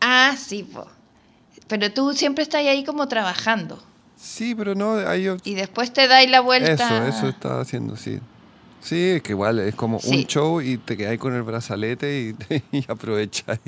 [0.00, 0.86] Ah, sí, po.
[1.68, 3.82] Pero tú siempre estás ahí como trabajando.
[4.16, 6.72] Sí, pero no, ahí yo- Y después te dais la vuelta.
[6.72, 8.20] Eso, eso estaba haciendo, sí.
[8.82, 10.08] Sí, es que igual es como Sí.
[10.16, 13.60] un show y te quedas con el brazalete y, y aprovechas.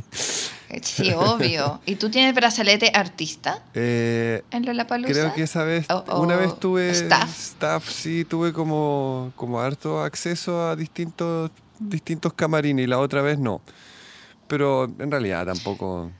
[0.82, 1.80] Sí, obvio.
[1.86, 5.12] ¿Y tú tienes brazalete artista Eh, en Lollapalooza?
[5.12, 7.88] creo que esa vez, O- una o vez tuve staff.
[7.88, 13.60] sí, tuve como, como harto acceso a distintos, distintos camarines y la otra vez no.
[14.48, 16.10] Pero en realidad tampoco,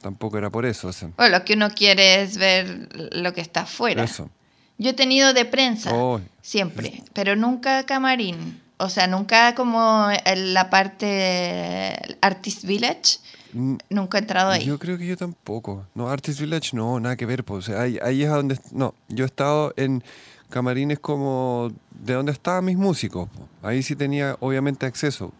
[0.00, 0.88] tampoco era por eso.
[0.88, 4.04] o sea, Bueno, lo que uno quiere es ver lo que está afuera.
[4.04, 4.30] eso.
[4.78, 8.60] Yo he tenido de prensa, Oh, siempre, pero nunca camarín.
[8.76, 13.18] O sea, nunca como en la parte Artist Village,
[13.52, 14.64] mm, nunca he entrado ahí.
[14.64, 15.86] Yo creo que yo tampoco.
[15.94, 17.44] No, Artist Village no, nada que ver.
[17.44, 18.58] Pues, o sea, ahí, ahí es a donde...
[18.72, 20.02] No, yo he estado en
[20.50, 23.28] camarines como de donde estaban mis músicos.
[23.28, 23.48] po.
[23.66, 25.32] Ahí sí tenía obviamente acceso.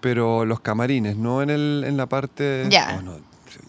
[0.00, 2.66] Pero los camarines, no en, el, en la parte...
[2.70, 2.96] Ya.
[2.98, 3.18] Oh, no,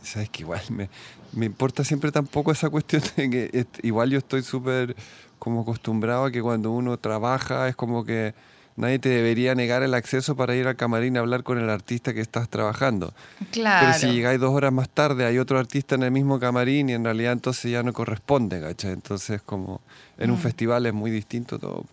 [0.04, 0.89] sabes que igual me,
[1.38, 4.95] me importa siempre tampoco esa cuestión de que igual yo estoy súper
[5.39, 8.34] como acostumbrado a que cuando uno trabaja es como que
[8.76, 12.13] nadie te debería negar el acceso para ir al camarín a hablar con el artista
[12.13, 13.13] que estás trabajando.
[13.52, 13.88] Claro.
[13.88, 16.93] Pero si llegáis dos horas más tarde, hay otro artista en el mismo camarín y
[16.93, 18.91] en realidad entonces ya no corresponde, ¿cachai?
[18.93, 19.82] Entonces como
[20.17, 20.41] en un Mm.
[20.41, 21.86] festival es muy distinto todo.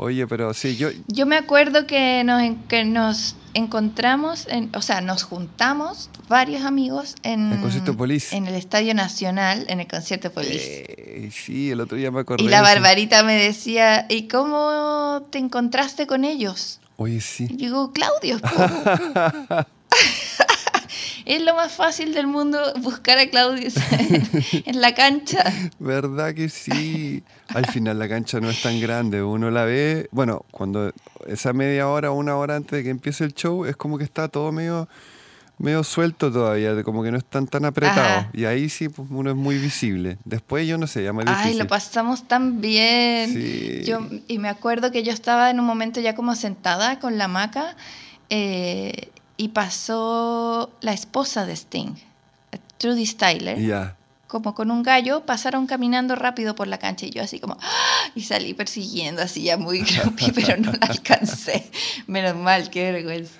[0.00, 0.90] Oye, pero sí, yo...
[1.08, 7.16] Yo me acuerdo que nos, que nos encontramos, en, o sea, nos juntamos varios amigos
[7.24, 8.36] en, El concierto Police.
[8.36, 10.84] en el Estadio Nacional, en el concierto Police.
[10.88, 12.44] Eh, sí, el otro día me acordé.
[12.44, 12.62] y la.
[12.62, 16.78] Barbarita me decía, ¿y cómo te encontraste con ellos?
[16.96, 17.48] Oye, sí.
[17.50, 18.38] Y digo, Claudio.
[21.28, 21.34] po".
[21.34, 23.74] Es lo más fácil del mundo buscar a Claudius
[24.66, 25.44] en, la cancha.
[25.78, 27.22] ¿Verdad que sí?
[27.48, 29.22] Al final la cancha no es tan grande.
[29.22, 30.92] Uno la ve, bueno, cuando
[31.26, 34.04] esa media hora o una hora antes de que empiece el show, es como que
[34.04, 34.88] está todo medio
[35.58, 38.26] medio suelto todavía, como que no están tan apretados.
[38.32, 40.18] Y ahí sí pues, uno es muy visible.
[40.24, 41.34] Después yo no sé, ya difícil.
[41.36, 43.84] Ay, lo pasamos tan bien.
[43.84, 47.28] Yo, y me acuerdo que yo estaba en un momento ya como sentada con la
[47.28, 47.76] maca
[48.30, 51.94] eh, y pasó la esposa de Sting,
[52.76, 53.58] Trudy Styler.
[53.58, 53.96] Ya.
[54.26, 58.10] Como con un gallo, pasaron caminando rápido por la cancha y yo así como, ¡ah!
[58.14, 61.70] y salí persiguiendo así ya muy grumpy, pero no la alcancé.
[62.06, 63.38] Menos mal, qué vergüenza.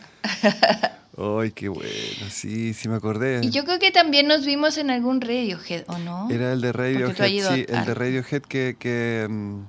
[1.19, 3.41] Ay, qué bueno, sí, sí me acordé.
[3.43, 6.31] Y yo creo que también nos vimos en algún Radiohead, ¿o no?
[6.31, 9.63] Era el de Radiohead, sí, el de Radiohead que, que, mm,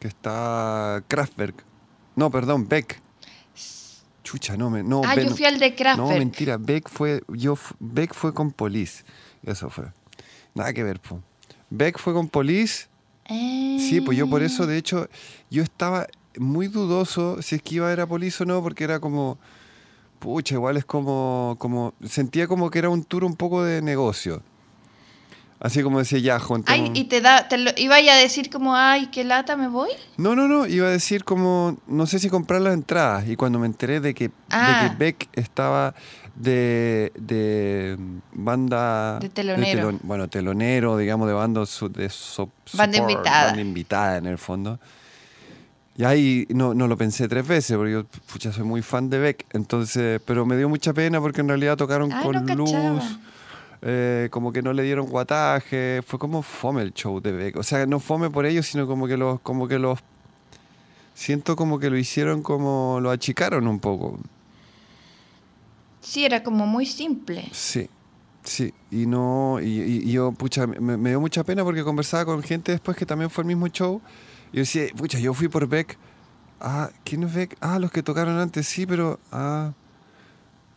[0.00, 1.64] que está Kraftwerk.
[2.16, 3.00] No, perdón, Beck.
[4.30, 5.02] Chucha, no, me, no.
[5.04, 6.08] Ah, yo fui al de Kraftwerk.
[6.08, 9.02] No, mentira, Beck fue, yo, Beck fue con Police.
[9.42, 9.86] Eso fue.
[10.54, 11.20] Nada que ver, po.
[11.68, 12.86] Beck fue con Police.
[13.28, 15.08] Sí, pues yo por eso, de hecho,
[15.50, 16.06] yo estaba
[16.38, 19.36] muy dudoso si es que iba a ver a Police o no, porque era como
[20.20, 24.44] pucha, igual es como, como, sentía como que era un tour un poco de negocio.
[25.60, 29.08] Así como decía ya, Ay, y te da, te lo, iba a decir como, ay,
[29.08, 29.90] qué lata, me voy.
[30.16, 33.28] No, no, no, iba a decir como, no sé si comprar las entradas.
[33.28, 34.96] Y cuando me enteré de que, de que ah.
[34.98, 35.94] Beck estaba
[36.34, 37.98] de, de
[38.32, 39.18] banda...
[39.18, 39.98] De telonero.
[40.02, 42.10] bueno, telonero, digamos, de banda, de
[42.72, 43.46] banda invitada.
[43.48, 44.80] Banda invitada en el fondo.
[46.00, 49.18] Y ahí no, no lo pensé tres veces, porque yo pucha, soy muy fan de
[49.18, 53.04] Beck, entonces, pero me dio mucha pena porque en realidad tocaron con luz,
[53.82, 57.56] eh, como que no le dieron guataje, fue como fome el show de Beck.
[57.56, 59.98] O sea, no fome por ellos, sino como que los, como que los
[61.14, 64.18] siento como que lo hicieron como lo achicaron un poco.
[66.00, 67.48] Sí, era como muy simple.
[67.52, 67.88] Sí,
[68.42, 68.72] sí.
[68.90, 72.96] Y no, y, yo, pucha, me, me, dio mucha pena porque conversaba con gente después
[72.96, 74.00] que también fue el mismo show
[74.52, 75.96] yo decía, pucha, yo fui por Beck.
[76.60, 77.56] Ah, ¿quién es Beck?
[77.60, 79.20] Ah, los que tocaron antes, sí, pero.
[79.30, 79.72] Ah.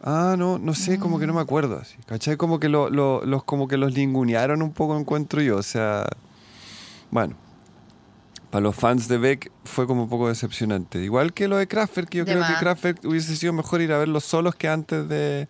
[0.06, 1.44] Ah, no, no sé, como que no me mm.
[1.44, 1.80] acuerdo.
[1.82, 2.36] Así, ¿Cachai?
[2.36, 5.56] Como que, lo, los, como que los lingunearon un poco, encuentro yo.
[5.58, 6.06] O sea,
[7.10, 7.36] bueno,
[8.52, 11.02] para los fans de Beck fue como un poco decepcionante.
[11.02, 13.98] Igual que lo de Kraftwerk, que yo creo que Kraftwerk hubiese sido mejor ir a
[13.98, 15.48] verlos solos que antes de,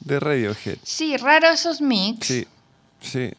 [0.00, 0.76] de Radiohead.
[0.82, 2.26] Sí, raro esos mix.
[2.26, 2.46] Sí,
[3.00, 3.32] sí.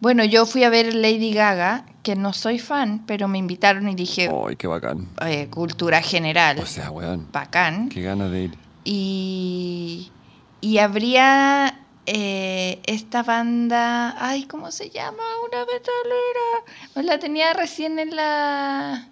[0.00, 3.94] Bueno, yo fui a ver Lady Gaga, que no soy fan, pero me invitaron y
[3.94, 4.28] dije...
[4.46, 5.08] ¡Ay, qué bacán!
[5.24, 6.58] Eh, cultura general.
[6.58, 7.28] O sea, weón.
[7.32, 7.88] Bacán.
[7.88, 8.65] Qué ganas de ir.
[8.88, 10.12] Y,
[10.60, 14.14] y habría eh, esta banda...
[14.18, 15.24] Ay, ¿cómo se llama?
[15.46, 16.92] Una metalera.
[16.94, 19.08] Pues la tenía recién en la...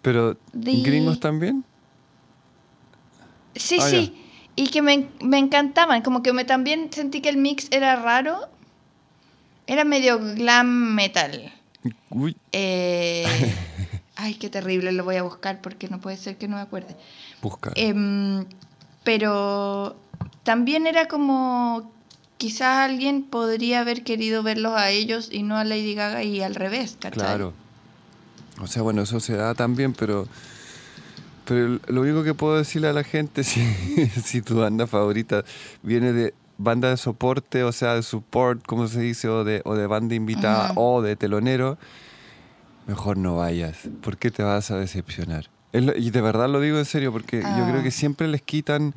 [0.00, 1.64] ¿Pero gringos también?
[3.54, 4.24] Sí, ah, sí.
[4.56, 6.00] Y que me, me encantaban.
[6.02, 8.48] Como que me también sentí que el mix era raro
[9.68, 11.52] era medio glam metal.
[12.10, 12.34] Uy.
[12.52, 13.24] Eh,
[14.16, 16.96] ay, qué terrible, lo voy a buscar porque no puede ser que no me acuerde.
[17.42, 17.70] Busca.
[17.76, 18.46] Em,
[19.08, 19.96] pero
[20.42, 21.90] también era como
[22.36, 26.54] quizás alguien podría haber querido verlos a ellos y no a Lady Gaga y al
[26.54, 27.18] revés, ¿cachai?
[27.18, 27.54] Claro.
[28.60, 30.28] O sea, bueno, eso se da también, pero,
[31.46, 33.64] pero lo único que puedo decirle a la gente, si,
[34.22, 35.42] si tu banda favorita
[35.82, 39.74] viene de banda de soporte, o sea, de support, como se dice, o de, o
[39.74, 41.78] de banda invitada o de telonero,
[42.86, 45.48] mejor no vayas, porque te vas a decepcionar.
[45.72, 47.92] Y de verdad lo digo en serio, porque yo creo que ah.
[47.92, 48.94] siempre les quitan,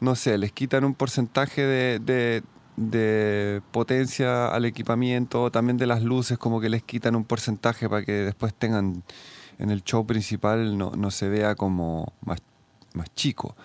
[0.00, 2.42] no sé, les quitan un porcentaje de,
[2.76, 8.04] de, potencia al equipamiento, también de las luces, como que les quitan un porcentaje para
[8.04, 9.02] que después tengan
[9.58, 12.38] en el show principal no, no se vea como más,
[12.94, 13.56] más chico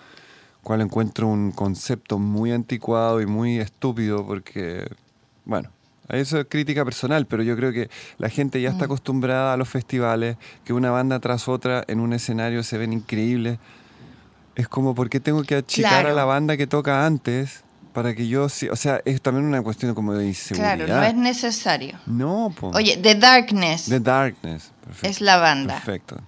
[0.64, 4.88] cual encuentro un concepto muy anticuado y muy estúpido porque,
[5.44, 5.70] bueno,
[6.08, 7.88] eso es crítica personal, pero yo creo que
[8.18, 8.86] la gente ya está mm.
[8.86, 13.58] acostumbrada a los festivales, que una banda tras otra en un escenario se ven increíbles.
[14.54, 18.28] Es como, ¿por qué tengo que achicar a la banda que toca antes para que
[18.28, 18.44] yo...
[18.44, 20.76] O sea, es también una cuestión como de inseguridad.
[20.76, 21.98] Claro, no es necesario.
[22.06, 22.76] No, pues.
[22.76, 23.86] Oye, The Darkness.
[23.86, 24.70] The Darkness.
[25.02, 25.74] Es la banda.
[25.74, 26.20] Perfecto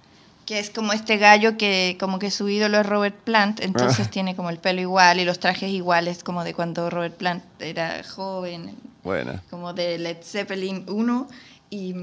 [0.47, 4.09] que es como este gallo que como que su ídolo es Robert Plant, entonces ah.
[4.09, 8.01] tiene como el pelo igual y los trajes iguales como de cuando Robert Plant era
[8.03, 8.73] joven,
[9.07, 9.41] Buena.
[9.49, 11.27] como de Led Zeppelin 1
[11.69, 11.95] y,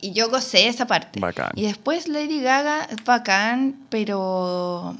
[0.00, 1.18] y yo gocé esa parte.
[1.18, 1.50] Bacán.
[1.56, 4.94] Y después Lady Gaga, bacán, pero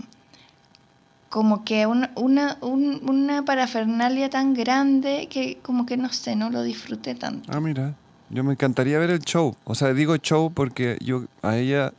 [1.29, 6.63] como que una, una, una parafernalia tan grande que como que no sé, no lo
[6.63, 7.53] disfruté tanto.
[7.53, 7.95] Ah, mira,
[8.31, 9.55] yo me encantaría ver el show.
[9.65, 11.93] O sea, digo show porque yo a ella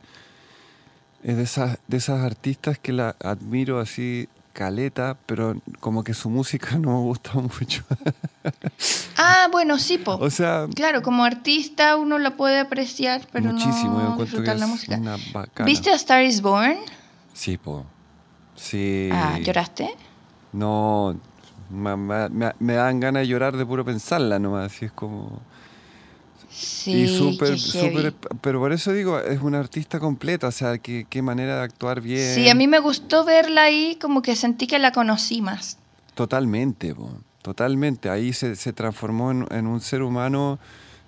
[1.22, 4.28] es de esas, de esas artistas que la admiro así
[4.58, 7.84] caleta, pero como que su música no me gusta mucho.
[9.16, 10.16] Ah, bueno, sí, po.
[10.16, 14.56] o sea, Claro, como artista uno la puede apreciar, pero muchísimo, yo no que disfrutar
[14.58, 14.96] la es música.
[14.96, 15.64] una bacana.
[15.66, 16.76] ¿Viste A Star is Born?
[17.34, 17.84] Sí, po.
[18.56, 19.08] Sí.
[19.12, 19.90] Ah, ¿lloraste?
[20.52, 21.16] No,
[21.70, 25.40] me- me- me dan ganas de llorar de puro pensarla nomás, así es como...
[26.50, 31.06] Sí, y súper, súper, pero por eso digo, es una artista completa, o sea, qué,
[31.08, 32.34] qué manera de actuar bien.
[32.34, 35.76] Sí, a mí me gustó verla ahí, como que sentí que la conocí más.
[36.14, 37.10] Totalmente, po,
[37.42, 38.10] totalmente.
[38.10, 40.58] Ahí se, se transformó en, en un ser humano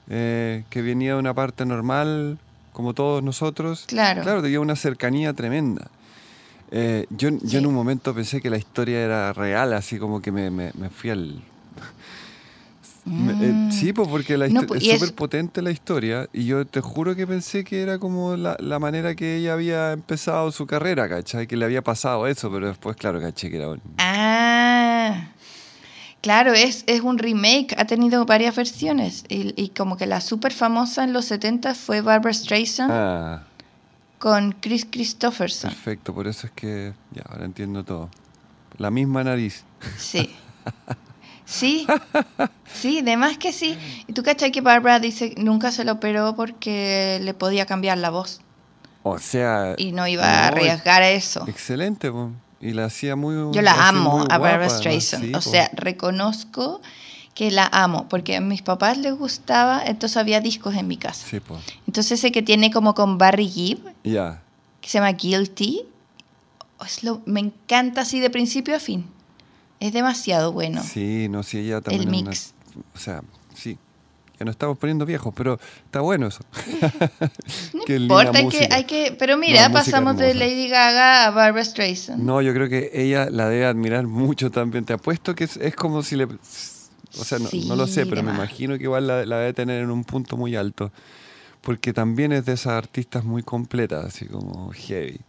[0.08, 2.38] eh, que venía de una parte normal,
[2.72, 3.84] como todos nosotros.
[3.88, 4.22] Claro.
[4.22, 5.90] Claro, tenía una cercanía tremenda.
[6.70, 10.30] Eh, yo, yo en un momento pensé que la historia era real, así como que
[10.30, 11.42] me, me- me fui al...
[13.06, 13.70] eh, Mm.
[13.72, 17.16] sí, pues porque la No, pues, es súper potente la historia y yo te juro
[17.16, 21.46] que pensé que era como la, la manera que ella había empezado su carrera, ¿cachai?
[21.46, 23.80] Que le había pasado eso, pero después, claro, caché que era un...
[23.98, 25.28] Ah,
[26.20, 29.24] claro, es, es un remake, ha tenido varias versiones.
[29.28, 33.42] Y, y como que la súper famosa en los 70 fue Barbara Streisand Ah,
[34.18, 35.70] con Chris Christopherson.
[35.70, 38.10] perfecto, por eso es que ya, ahora entiendo todo.
[38.76, 39.64] La misma nariz.
[39.98, 40.28] Sí.
[41.50, 41.84] Sí,
[42.72, 43.76] sí, de más que sí.
[44.06, 48.10] Y tú cachai que Barbara dice nunca se lo operó porque le podía cambiar la
[48.10, 48.40] voz
[49.02, 51.44] O sea, y no iba a arriesgar a eso.
[51.48, 52.30] excelente, po.
[52.60, 55.24] y la hacía muy Yo la amo a Barbara guapa, además, Streisand.
[55.24, 55.40] sí, o po.
[55.40, 56.80] sea, reconozco
[57.34, 61.26] que la amo porque a mis papás les gustaba, entonces había discos en mi casa.
[61.28, 61.58] Sí, po.
[61.86, 64.40] Entonces ese que tiene como con Barry Gibb, Ya.
[64.80, 65.82] que se llama Guilty,
[66.86, 69.06] es lo- me encanta así de principio a fin.
[69.80, 70.82] Es demasiado bueno.
[70.82, 72.02] Sí, no, sí, ella también.
[72.02, 72.54] el una- mix.
[72.94, 73.22] o sea,
[73.54, 73.78] sí.
[74.38, 76.40] Ya nos estamos poniendo viejos, pero está bueno eso.
[77.74, 78.74] No Qué importa, hay que, música.
[78.74, 80.34] hay que, pero mira, pasamos de.
[80.34, 82.22] Lady Gaga a Barbara Streisand.
[82.22, 84.84] No, yo creo que ella la debe admirar mucho también.
[84.84, 86.24] Te apuesto que es, es como si le.
[86.24, 89.82] O sea, no, no lo sé, pero me imagino que igual la, la debe tener
[89.82, 90.90] en un punto muy alto.
[91.60, 95.20] Porque también es de esas artistas muy completas, así como heavy.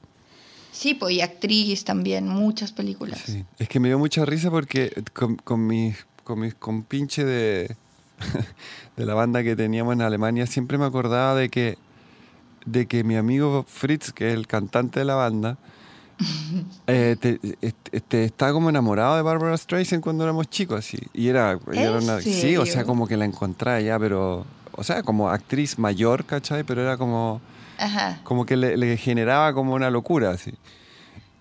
[0.82, 3.22] Sí, pues y actriz también, muchas películas.
[3.24, 3.46] Sí.
[3.60, 7.76] Es que me dio mucha risa porque con, con mis, con mis compinches de,
[8.98, 11.78] de la banda que teníamos en Alemania, siempre me acordaba de que,
[12.66, 15.60] de que mi amigo Fritz, que es el cantante de la banda,
[16.88, 20.98] eh, te- este, este, estaba como enamorado de Barbara Streisand cuando éramos chicos, así.
[21.14, 24.84] Y era, era ¿En una- sí, o sea, como que la encontraba ya, pero, o
[24.84, 26.64] sea, como actriz mayor, ¿cachai?
[26.64, 27.40] Pero era como,
[27.82, 28.20] Ajá.
[28.24, 30.54] como que le, le generaba como una locura, así.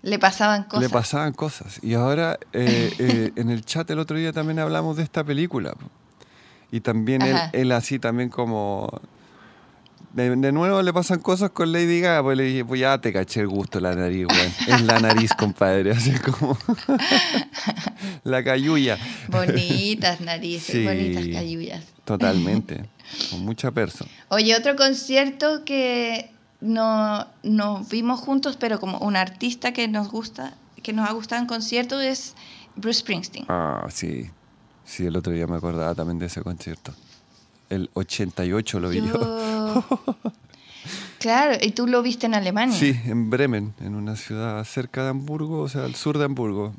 [0.02, 0.82] Le pasaban cosas.
[0.82, 1.78] Le pasaban cosas.
[1.82, 5.74] Y ahora eh, eh, en el chat el otro día también hablamos de esta película.
[6.72, 7.22] Y también
[7.52, 8.88] él, así también como...
[10.12, 13.12] De, de nuevo le pasan cosas con Lady Gaga, pues le dije, pues ya te
[13.12, 14.52] caché el gusto la nariz, weón.
[14.66, 16.56] Es la nariz, compadre, así como...
[18.24, 18.98] la cayuya.
[19.28, 20.84] Bonitas narices, Sí.
[20.84, 21.84] bonitas cayullas.
[22.04, 22.88] Totalmente.
[23.30, 24.06] Con mucha perso.
[24.28, 30.54] Oye, otro concierto que no, nos vimos juntos, pero como un artista que nos gusta,
[30.82, 32.34] que nos ha gustado en concierto es
[32.76, 33.46] Bruce Springsteen.
[33.48, 34.30] Ah, sí.
[34.84, 36.92] Sí, el otro día me acordaba también de ese concierto.
[37.68, 39.04] El 88 lo vi yo.
[39.06, 39.84] Yo-
[41.18, 42.74] Claro, y tú lo viste en Alemania.
[42.76, 46.72] Sí, en Bremen, en una ciudad cerca de Hamburgo, o sea, al sur de Hamburgo.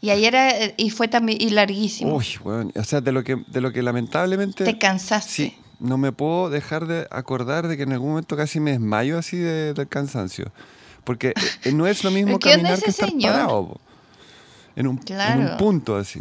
[0.00, 2.14] Y ayer era- y fue también y larguísimo.
[2.16, 4.64] Uy, bueno, o sea, de lo que, de lo que lamentablemente...
[4.64, 5.32] Te cansaste.
[5.32, 9.18] Sí, no me puedo dejar de acordar de que en algún momento casi me desmayo
[9.18, 10.50] así de, del cansancio.
[11.04, 11.32] Porque
[11.64, 13.32] eh, no es lo mismo ¿Pero qué onda caminar que estar señor?
[13.32, 13.80] parado.
[14.76, 15.56] En un, en un Claro.
[15.56, 16.20] punto así.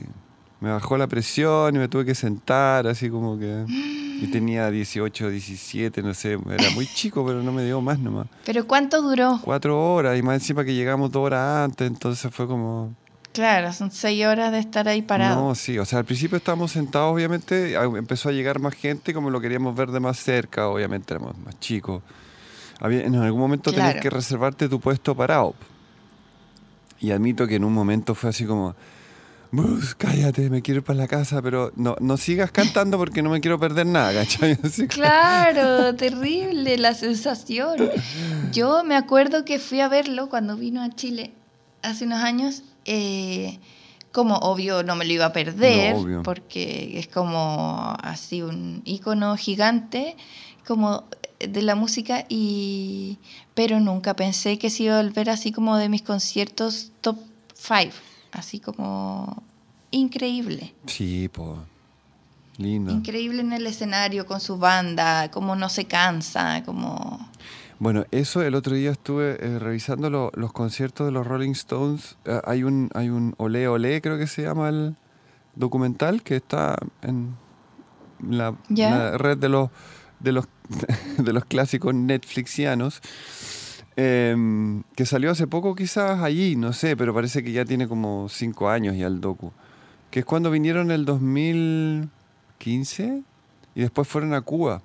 [0.60, 3.66] Me bajó la presión y me tuve que sentar así como que...
[3.68, 8.26] Y tenía 18, 17, no sé, era muy chico, pero no me dio más nomás.
[8.46, 9.40] Pero ¿cuánto duró?
[9.44, 12.96] Cuatro horas y más encima que llegamos dos horas antes, entonces fue como...
[13.38, 15.40] Claro, son seis horas de estar ahí parado.
[15.50, 19.30] No, sí, o sea, al principio estábamos sentados, obviamente, empezó a llegar más gente, como
[19.30, 22.02] lo queríamos ver de más cerca, obviamente éramos más chicos.
[22.82, 24.02] En algún momento tenías Claro.
[24.02, 25.54] que reservarte tu puesto parado.
[27.00, 28.76] Y admito que en un momento fue así como,
[29.52, 33.30] Bruce, cállate, me quiero ir para la casa, pero no, no sigas cantando porque no
[33.30, 34.58] me quiero perder nada, ¿cachai?
[34.64, 37.92] Así Claro, terrible la sensación.
[38.52, 41.34] Yo me acuerdo que fui a verlo cuando vino a Chile
[41.84, 42.64] hace unos años.
[42.88, 43.60] Eh,
[44.12, 49.38] como obvio no me lo iba a perder, No, porque es como así un icono
[49.38, 50.16] gigante
[50.66, 51.04] como
[51.40, 53.20] de la música y
[53.54, 57.18] pero nunca pensé que se iba a volver así como de mis conciertos top
[57.54, 57.94] 5,
[58.32, 59.44] así como
[59.92, 60.74] increíble.
[60.86, 61.60] Sí, pues,
[62.58, 62.92] lindo.
[62.92, 67.20] Increíble en el escenario con su banda, como no se cansa, como...
[67.80, 72.18] Bueno, eso el otro día estuve eh, revisando lo- los conciertos de los Rolling Stones.
[72.26, 74.96] Eh, hay un hay un Olé Olé, creo que se llama el
[75.56, 77.36] documental, que está en
[78.28, 78.56] la
[79.18, 79.70] red de los
[80.20, 80.48] de los
[81.20, 83.02] de los clásicos netflixianos.
[83.96, 88.28] em, que salió hace poco quizás allí, no sé, pero parece que ya tiene como
[88.30, 89.52] cinco años ya el docu.
[90.12, 93.24] Que es cuando vinieron el 2015
[93.76, 94.82] y después fueron a Cuba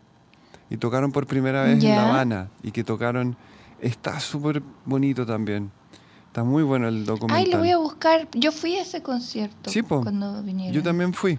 [0.70, 1.94] y tocaron por primera vez en.
[1.96, 3.36] La Habana y que tocaron
[3.80, 5.70] está súper bonito también
[6.26, 8.26] está muy bueno el documental Ay, lo voy a buscar.
[8.32, 10.00] Yo fui a ese concierto Sí, po.
[10.02, 10.72] cuando vinieron.
[10.74, 11.38] yo también fui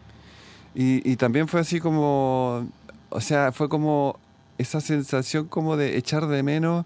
[0.76, 2.67] y, y también fue así como
[3.09, 4.17] o sea fue como
[4.57, 6.86] esa sensación como de echar de menos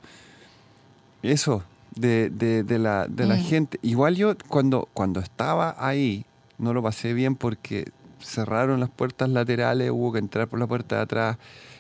[1.24, 1.64] eso
[1.96, 3.40] de, de- de la, de la Mm.
[3.44, 6.26] gente igual yo cuando cuando estaba ahí
[6.60, 10.98] no lo pasé bien porque cerraron las puertas laterales hubo que entrar por la puerta
[10.98, 11.38] de atrás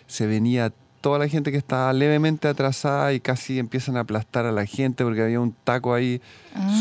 [0.07, 4.51] se venía toda la gente que estaba levemente atrasada y casi empiezan a aplastar a
[4.51, 6.21] la gente porque había un taco ahí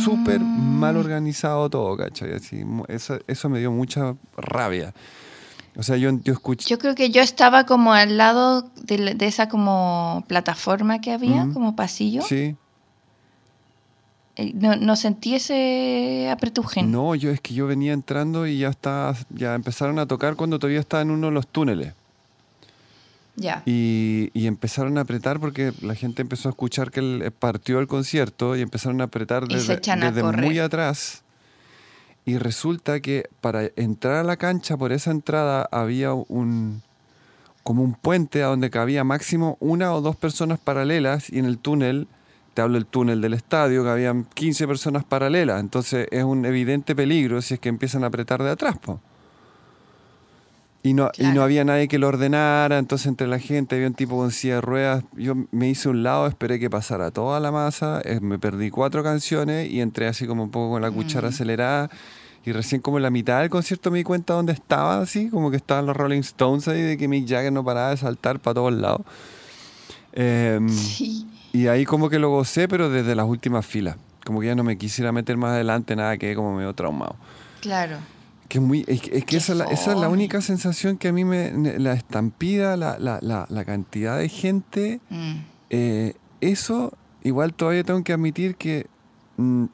[0.04, 1.00] súper mal Ah.
[1.00, 2.32] organizado todo, ¿cachai?
[2.32, 4.94] Así, eso, eso me dio mucha rabia.
[5.76, 6.66] O sea, yo, yo escuché...
[6.68, 11.76] Yo creo que yo estaba como al lado de, esa como plataforma que había, como
[11.76, 12.22] pasillo.
[12.22, 12.56] Sí.
[14.36, 16.90] Eh, No, no sentí ese apretujen.
[16.90, 20.58] No, yo es que yo venía entrando y ya está, ya empezaron a tocar cuando
[20.58, 21.92] todavía estaba en uno de los túneles.
[23.66, 27.86] Y, y empezaron a apretar porque la gente empezó a escuchar que el- partió el
[27.86, 29.74] concierto y empezaron a apretar desde,
[30.08, 30.12] a
[30.46, 31.22] muy atrás.
[32.24, 36.82] Y resulta que para entrar a la cancha por esa entrada había un
[37.62, 41.58] como un puente a donde cabía máximo una o dos personas paralelas y en el
[41.58, 42.06] túnel,
[42.54, 45.60] te hablo del túnel del estadio, que habían 15 personas paralelas.
[45.60, 48.78] Entonces es un evidente peligro si es que empiezan a apretar de atrás.
[48.78, 49.00] po.
[50.86, 53.94] Y no, y no había nadie que lo ordenara, entonces entre la gente había un
[53.94, 55.04] tipo con silla de ruedas.
[55.16, 59.02] Yo me hice un lado, esperé que pasara toda la masa, eh, me perdí cuatro
[59.02, 61.32] canciones y entré así como un poco con la cuchara Mm.
[61.32, 61.90] acelerada.
[62.44, 65.50] Y recién como en la mitad del concierto me di cuenta dónde estaba, así, como
[65.50, 68.54] que estaban los Rolling Stones ahí, de que Mick Jagger no paraba de saltar para
[68.54, 69.00] todos lados.
[70.12, 71.26] Em, Sí.
[71.52, 73.96] y ahí como que lo gocé, pero desde las últimas filas.
[74.24, 77.16] Como que ya no me quisiera meter más adelante, nada, quedé como medio traumado.
[77.60, 77.96] Claro.
[78.48, 81.08] Que muy, es, que- es que esa, es la, esa es la única sensación que
[81.08, 81.50] a mí me...
[81.78, 83.18] La estampida, la, la,
[83.48, 85.32] la, cantidad de gente, Mm.
[85.70, 86.92] eh, eso
[87.24, 88.86] igual todavía tengo que admitir que
[89.36, 89.64] mm,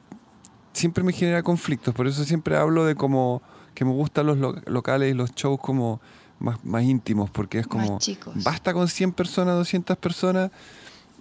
[0.73, 1.93] siempre me genera conflictos.
[1.93, 3.41] Por eso siempre hablo de como
[3.75, 5.99] que me gustan los lo- locales y los shows como
[6.39, 7.99] más, más íntimos, porque es como...
[8.43, 10.49] Basta con 100 personas, 200 personas,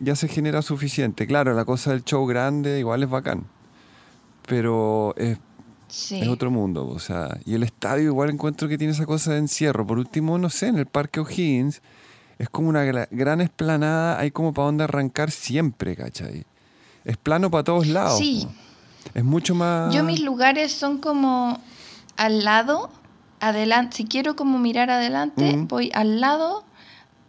[0.01, 1.27] ya se genera suficiente.
[1.27, 3.45] Claro, la cosa del show grande igual es bacán,
[4.47, 5.39] pero es
[5.95, 6.19] Sí.
[6.21, 9.39] es otro mundo, o sea, y el estadio igual encuentro que tiene esa cosa de
[9.39, 9.87] encierro.
[9.87, 11.83] Por último, no sé, en el Parque O'Higgins
[12.39, 16.47] es como una gra- gran esplanada, hay como para dónde arrancar siempre, ¿cachai?
[17.05, 18.19] Es plano para todos lados.
[18.19, 18.49] Sí.
[19.13, 19.95] Es mucho más...
[19.95, 21.61] Yo mis lugares son como
[22.17, 22.89] al lado,
[23.41, 23.99] adelante.
[23.99, 26.65] Si quiero como mirar adelante, voy al lado,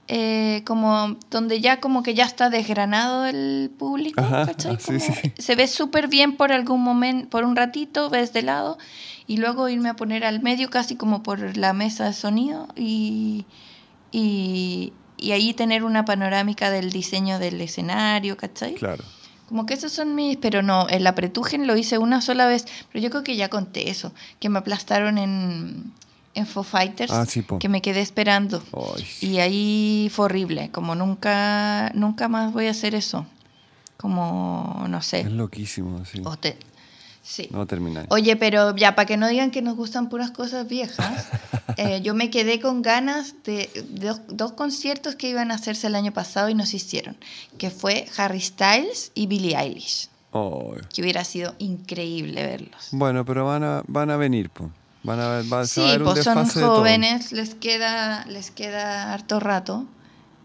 [0.07, 4.21] eh, como donde ya como que ya está desgranado el público.
[4.21, 4.75] Ajá, ¿cachai?
[4.75, 5.33] ah, sí, sí.
[5.37, 8.77] Se ve súper bien por algún momento, por un ratito, ves de lado,
[9.27, 13.45] y luego irme a poner al medio, casi como por la mesa de sonido, y,
[14.11, 18.75] y, y ahí tener una panorámica del diseño del escenario, ¿cachai?
[18.75, 19.03] Claro.
[19.47, 23.03] Como que esos son mis, pero no, el apretujen lo hice una sola vez, pero
[23.03, 25.93] yo creo que ya conté eso, que me aplastaron en,
[26.35, 28.63] en Foo Fighters, Ah, sí, que me quedé esperando.
[28.73, 33.25] Ay, Y ahí fue horrible, como nunca, nunca más voy a hacer eso.
[33.97, 35.23] Como, no es sé.
[35.29, 36.21] loquísimo, sí.
[36.25, 36.57] o te-
[37.21, 37.47] sí.
[37.51, 38.07] No terminar.
[38.09, 41.27] Oye, pero ya, para que no digan que nos gustan puras cosas viejas,
[41.77, 45.87] eh, yo me quedé con ganas de, de dos, dos conciertos que iban a hacerse
[45.87, 47.15] el año pasado y no se hicieron,
[47.57, 50.81] que fue Harry Styles y Billie Eilish, Ay.
[50.93, 52.87] que hubiera sido increíble verlos.
[52.91, 54.69] Bueno, pero van a, van a venir, po.
[55.03, 59.39] Van a, va, se va a Sí, pues son jóvenes, les queda, les queda harto
[59.39, 59.85] rato.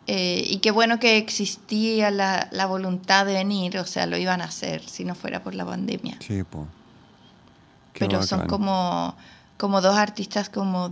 [0.06, 4.40] eh, y qué bueno que existía la, la voluntad de venir, o sea, lo iban
[4.40, 6.16] a hacer si no fuera por la pandemia.
[6.20, 6.42] Sí.
[7.92, 9.14] Qué Pero son como,
[9.56, 10.90] como dos artistas como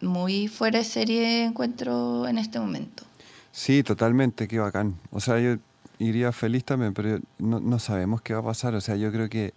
[0.00, 3.04] muy fuera de serie encuentro en este momento.
[3.52, 4.96] Sí, totalmente, qué bacán.
[5.10, 5.56] O sea, yo
[5.98, 8.74] iría feliz también, pero no, no sabemos qué va a pasar.
[8.74, 9.54] O sea, yo creo que,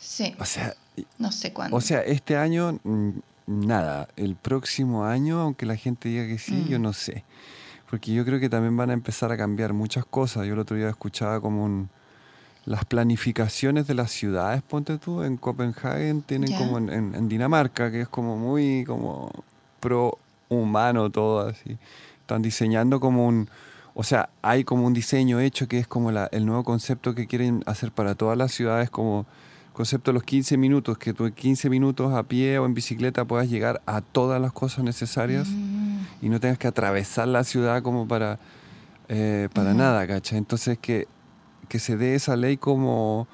[0.00, 0.74] Sí, o sea,
[1.18, 1.76] no sé cuándo.
[1.76, 3.10] o sea, este año mm,
[3.46, 4.08] nada.
[4.16, 6.82] El próximo año, aunque la gente diga que sí, yo Mm.
[6.82, 7.24] no sé.
[7.90, 10.46] Porque yo creo que también van a empezar a cambiar muchas cosas.
[10.46, 11.90] Yo el otro día escuchaba como un,
[12.64, 17.90] las planificaciones de las ciudades, ponte tú, en Copenhague tienen como en, en- en Dinamarca,
[17.90, 19.30] que es como muy como
[19.80, 21.76] pro humano todo así.
[22.20, 23.48] Están diseñando como un,
[23.94, 27.26] o sea, hay como un diseño hecho que es como la, el nuevo concepto que
[27.26, 29.26] quieren hacer para todas las ciudades, como
[29.80, 33.24] concepto de los 15 minutos, que tú en 15 minutos a pie o en bicicleta
[33.24, 36.00] puedas llegar a todas las cosas necesarias Mm.
[36.20, 38.38] y no tengas que atravesar la ciudad como para,
[39.08, 40.36] eh, para nada, ¿cachai?
[40.36, 41.08] Entonces que,
[41.70, 43.26] que se dé esa ley como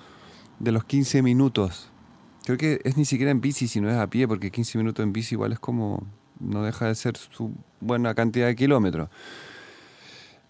[0.60, 1.90] de los 15 minutos.
[2.44, 5.12] Creo que es ni siquiera en bici, sino es a pie, porque 15 minutos en
[5.12, 6.06] bici igual es como,
[6.38, 9.08] no deja de ser su buena cantidad de kilómetros.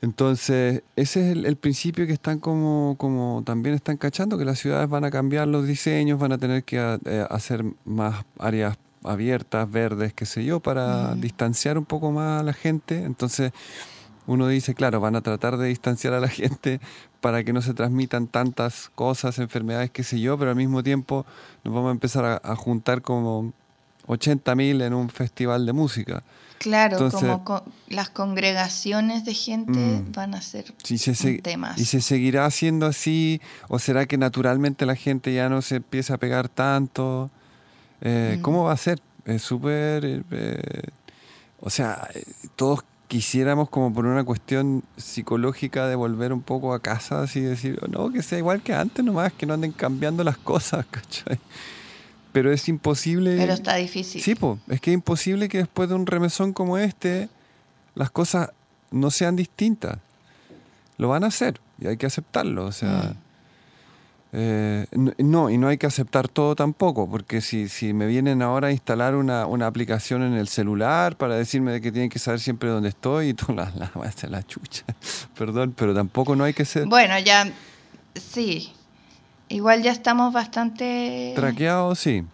[0.03, 4.59] Entonces, ese es el, el principio que están como, como también están cachando, que las
[4.59, 8.77] ciudades van a cambiar los diseños, van a tener que a- eh, hacer más áreas
[9.03, 13.05] abiertas, verdes, qué sé yo, para distanciar un poco más a la gente.
[13.05, 13.53] Entonces,
[14.27, 16.81] uno dice, claro, van a tratar de distanciar a la gente
[17.21, 21.25] para que no se transmitan tantas cosas, enfermedades, qué sé yo, pero al mismo tiempo
[21.65, 23.53] nos vamos a empezar a, a juntar como
[24.07, 26.23] 80.000 en un festival de música.
[26.59, 30.13] Claro, Entonces- como co- las congregaciones de gente Mm.
[30.13, 31.75] van a ser Si se un se- tema.
[31.77, 33.41] ¿Y se seguirá haciendo así?
[33.69, 37.31] ¿O será que naturalmente la gente ya no se empieza a pegar tanto?
[38.01, 38.43] Eh, Mm.
[38.43, 39.01] ¿Cómo va a ser?
[39.25, 40.05] Es súper...
[40.05, 40.83] eh, eh,
[41.61, 42.23] o sea, eh,
[42.57, 47.79] todos quisiéramos como por una cuestión psicológica de volver un poco a casa, así decir,
[47.89, 51.39] no, que sea igual que antes nomás, que no anden cambiando las cosas, ¿cachai?
[52.37, 53.35] Pero es imposible...
[53.39, 54.21] Pero está difícil.
[54.21, 57.31] Sí, po, es que es imposible que después de un remesón como este
[57.95, 58.51] las cosas
[58.91, 59.97] no sean distintas.
[60.99, 62.67] Lo van a hacer y hay que aceptarlo.
[62.67, 63.17] O sea, Mm.
[64.33, 68.69] eh, no, y no hay que aceptar todo tampoco, porque si, si me vienen ahora
[68.69, 72.41] a instalar una, una aplicación en el celular para decirme de que tienen que saber
[72.41, 74.85] siempre dónde estoy y todo, la, la, va a ser la chucha.
[75.39, 77.51] Perdón, pero tampoco no hay que ser Bueno, ya,
[78.15, 78.75] sí.
[79.49, 82.25] Igual ya estamos bastante traqueado, sí.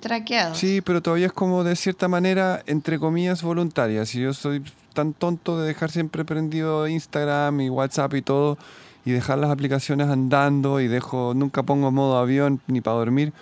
[0.00, 0.58] traqueados.
[0.58, 4.04] Sí, pero todavía es como de cierta manera, entre comillas, voluntaria.
[4.04, 4.62] Si yo soy
[4.92, 8.58] tan tonto de dejar siempre prendido Instagram y WhatsApp y todo,
[9.06, 13.32] y dejar las aplicaciones andando y dejo, nunca pongo modo avión ni para dormir,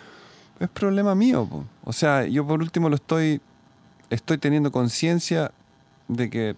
[0.60, 1.48] es problema mío.
[1.50, 1.64] po.
[1.84, 3.40] O sea, yo por último lo estoy,
[4.10, 5.50] estoy teniendo conciencia
[6.06, 6.56] de que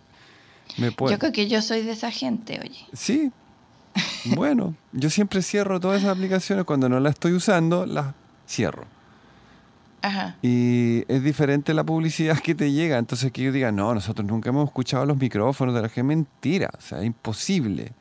[0.76, 1.12] me puedo...
[1.12, 2.84] Yo creo que yo soy de esa gente, oye.
[2.92, 3.30] Sí.
[4.34, 8.14] Bueno, yo siempre cierro todas esas aplicaciones cuando no las estoy usando, las
[8.48, 8.84] cierro.
[10.02, 10.36] Ajá.
[10.42, 12.98] Y es diferente la publicidad que te llega.
[12.98, 16.02] Entonces que yo diga, no, nosotros nunca hemos escuchado los micrófonos de la gente.
[16.04, 17.92] Mentira, o sea, es imposible.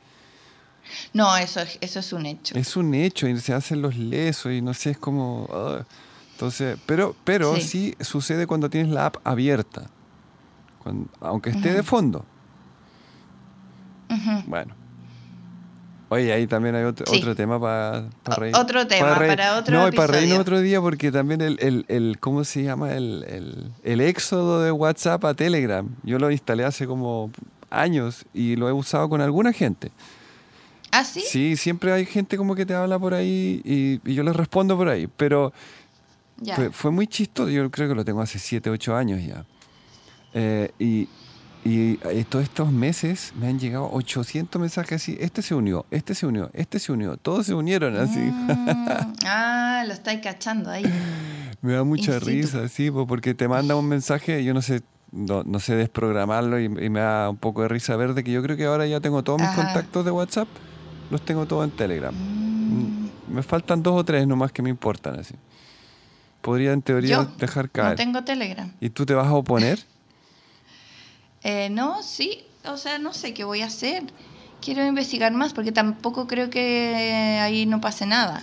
[1.12, 2.54] No, eso, es- eso es un hecho.
[2.56, 5.48] Es un hecho y se hacen los lesos y no sé, es como...
[6.32, 7.62] Entonces, pero, pero Sí.
[7.62, 7.94] sí.
[8.00, 9.86] sucede cuando tienes la app abierta.
[10.82, 12.24] Cuando- aunque esté de fondo.
[14.10, 14.42] Ujú.
[14.46, 14.74] Bueno.
[16.08, 17.18] Oye, ahí también hay otro, Sí.
[17.18, 18.54] otro tema para reír.
[18.56, 19.32] otro tema reír.
[19.36, 22.62] para otro No, y para reírnos otro día porque también el, el, el- ¿cómo se
[22.62, 22.94] llama?
[22.94, 25.88] El, el, el éxodo de WhatsApp a Telegram.
[26.04, 27.30] Yo lo instalé hace como
[27.70, 29.90] años y lo he usado con alguna gente.
[30.92, 31.22] ¿Ah, sí?
[31.26, 34.76] Sí, siempre hay gente como que te habla por ahí y, y yo les respondo
[34.76, 35.08] por ahí.
[35.16, 35.52] Pero
[36.40, 36.54] Ya.
[36.54, 37.50] fue, fue muy chistoso.
[37.50, 39.44] Yo creo que lo tengo hace 7, 8 años ya.
[40.34, 41.08] Eh, y,
[41.66, 45.16] y eh, todos estos meses me han llegado 800 mensajes así.
[45.20, 47.16] Este se unió, este se unió, este se unió.
[47.16, 48.18] Todos se unieron así.
[48.20, 50.84] Mm, ah, lo estáis cachando ahí.
[51.62, 55.42] Me da mucha risa, sí, po, porque te manda un mensaje, yo no sé, no,
[55.42, 58.42] no sé desprogramarlo y, y me da un poco de risa ver de que yo
[58.42, 59.64] creo que ahora ya tengo todos mis Ajá.
[59.64, 60.48] contactos de WhatsApp,
[61.10, 62.14] los tengo todos en Telegram.
[62.14, 65.34] Mm, Me faltan dos o tres nomás que me importan así.
[66.42, 67.96] Podría en teoría Yo dejar no caer.
[67.96, 68.70] tengo Telegram.
[68.80, 69.80] ¿Y tú te vas a oponer?
[71.42, 74.04] Eh, no, sí, o sea, no sé qué voy a hacer.
[74.60, 78.42] Quiero investigar más porque tampoco creo que ahí no pase nada.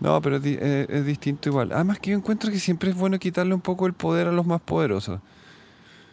[0.00, 1.70] No, pero es, eh, es distinto igual.
[1.72, 4.44] Además que yo encuentro que siempre es bueno quitarle un poco el poder a los
[4.44, 5.20] más poderosos.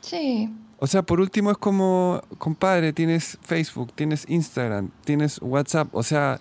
[0.01, 5.89] Sí, O sea, por último es como, compadre, tienes Facebook, tienes Instagram, tienes WhatsApp.
[5.93, 6.39] O sea,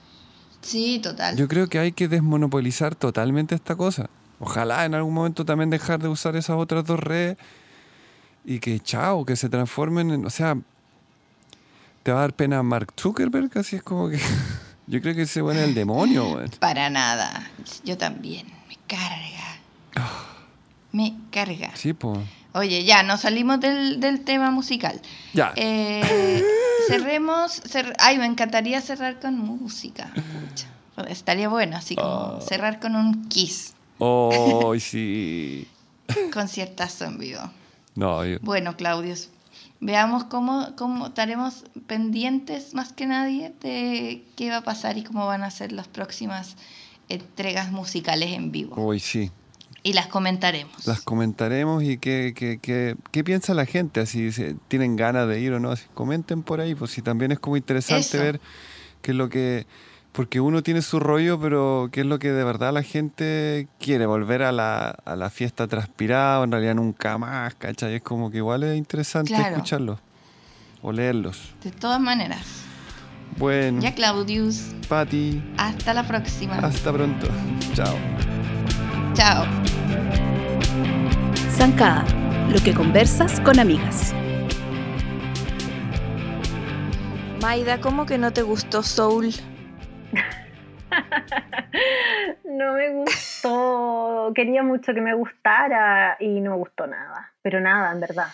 [0.60, 1.36] sí, total.
[1.36, 4.10] Yo creo que hay que desmonopolizar totalmente esta cosa.
[4.40, 7.36] Ojalá en algún momento también dejar de usar esas otras dos redes
[8.50, 10.56] y que chao, que se transformen en, o sea,
[12.02, 14.18] te va a dar pena Mark Zuckerberg, así es como que
[14.86, 16.50] yo creo que ese bueno es el demonio, weón.
[16.58, 17.50] Para nada.
[17.84, 18.46] Yo también.
[18.68, 20.08] Me carga.
[20.92, 21.70] Me carga.
[21.76, 22.18] Sí, pues.
[22.54, 25.00] Oye, ya, nos salimos del, del tema musical.
[25.34, 25.52] Ya.
[25.56, 26.42] Eh,
[26.88, 27.62] cerremos.
[27.64, 30.10] cer- Ay, me encantaría cerrar con música.
[30.14, 30.68] Pucha.
[31.08, 32.40] Estaría bueno, así como Ah.
[32.40, 33.74] cerrar con un kiss.
[33.98, 35.68] Oh, sí.
[36.32, 37.40] Conciertazo en vivo.
[37.98, 39.28] No, yo- Bueno, Claudius,
[39.80, 45.26] veamos cómo, cómo estaremos pendientes más que nadie de qué va a pasar y cómo
[45.26, 46.56] van a ser las próximas
[47.08, 48.76] entregas musicales en vivo.
[48.80, 49.30] uy, sí.
[49.82, 50.86] Y las comentaremos.
[50.86, 54.30] Las comentaremos y qué, qué, qué, qué piensa la gente, si
[54.66, 58.18] tienen ganas de ir o no, comenten por ahí, pues si también es como interesante
[58.18, 58.40] ver
[59.02, 59.66] qué es lo que...
[60.18, 64.04] Porque uno tiene su rollo, pero qué es lo que de verdad la gente quiere,
[64.04, 67.94] volver a la, a la fiesta transpirada, en realidad nunca más, ¿cachai?
[67.94, 70.00] Es como que igual es interesante escucharlos
[70.82, 71.54] o leerlos.
[71.62, 72.64] De todas maneras.
[73.36, 73.80] Bueno.
[73.80, 74.74] Ya Claudius.
[74.88, 75.40] Patti.
[75.56, 76.54] Hasta la próxima.
[76.54, 77.28] Hasta pronto.
[77.74, 77.94] Chao.
[79.14, 79.46] Chao.
[81.52, 82.04] Zancada,
[82.50, 84.12] lo que conversas con amigas.
[87.40, 89.32] Maida, ¿cómo que no te gustó Soul?
[92.44, 94.32] no me gustó.
[94.34, 97.32] Quería mucho que me gustara y no me gustó nada.
[97.42, 98.28] Pero nada, en verdad.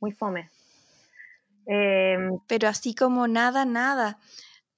[0.00, 0.48] Muy fome.
[1.66, 4.18] Em, pero así como nada, nada.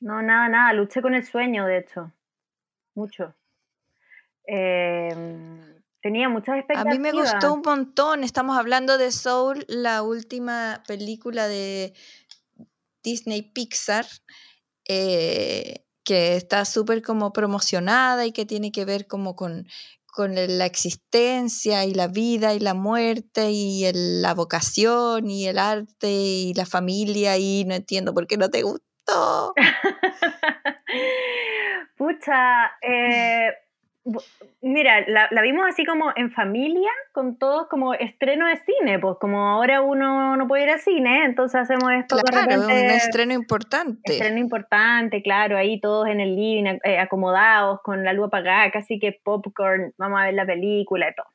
[0.01, 0.73] No, nada, nada.
[0.73, 2.13] Luché con el sueño, de hecho.
[2.95, 3.35] Mucho.
[4.45, 5.61] Em,
[6.01, 6.87] tenía muchas expectativas.
[6.87, 8.25] A mí me gustó un montón.
[8.25, 11.95] Estamos hablando de Soul, la última película de
[13.03, 14.07] Disney Pixar,
[14.89, 19.67] eh, que está súper como promocionada y que tiene que ver como con,
[20.07, 26.11] con la existencia y la vida y la muerte y la vocación y el arte
[26.11, 29.55] y la familia y no entiendo por qué no te gustó.
[31.97, 33.53] Pucha, eh,
[34.61, 39.49] Mira, la, vimos así como en familia, con todos como estreno de cine, pues como
[39.49, 44.13] ahora uno no puede ir al cine, entonces hacemos esto claro, un estreno importante.
[44.13, 48.99] Estreno importante, claro, ahí todos en el living, eh, acomodados, con la luz apagada, casi
[48.99, 51.27] que popcorn, vamos a ver la película y todo.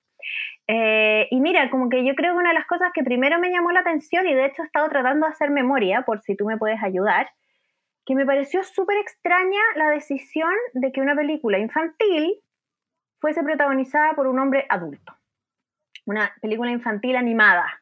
[0.67, 3.49] Eh, y mira, como que yo creo que una de las cosas que primero me
[3.49, 6.45] llamó la atención, y de hecho he estado tratando de hacer memoria, por si tú
[6.45, 7.29] me puedes ayudar,
[8.05, 12.41] que me pareció súper extraña la decisión de que una película infantil
[13.19, 15.15] fuese protagonizada por un hombre adulto.
[16.05, 17.81] Una película infantil animada.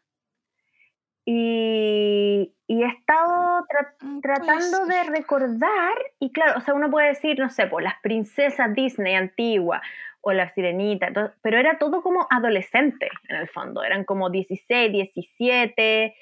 [1.25, 3.65] Y, he estado
[4.01, 7.85] mm, tratando de recordar, y claro, o sea, uno puede decir, no sé, por pues,
[7.85, 9.81] las princesas Disney antiguas
[10.21, 16.15] o la sirenita, pero era todo como adolescente en el fondo, eran como 16, 17.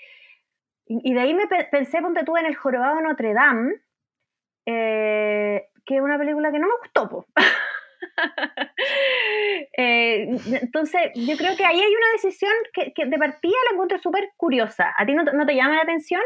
[0.85, 3.75] Y, de ahí me pensé, ponte tú, en El Jorobado de Notre Dame,
[4.65, 7.09] eh, que es una película que no me gustó.
[7.09, 7.25] Po.
[9.75, 10.27] Eh,
[10.61, 14.93] entonces, yo creo que ahí hay una decisión que, de partida la encuentro súper curiosa.
[14.97, 16.21] ¿A ti no, te llama la atención?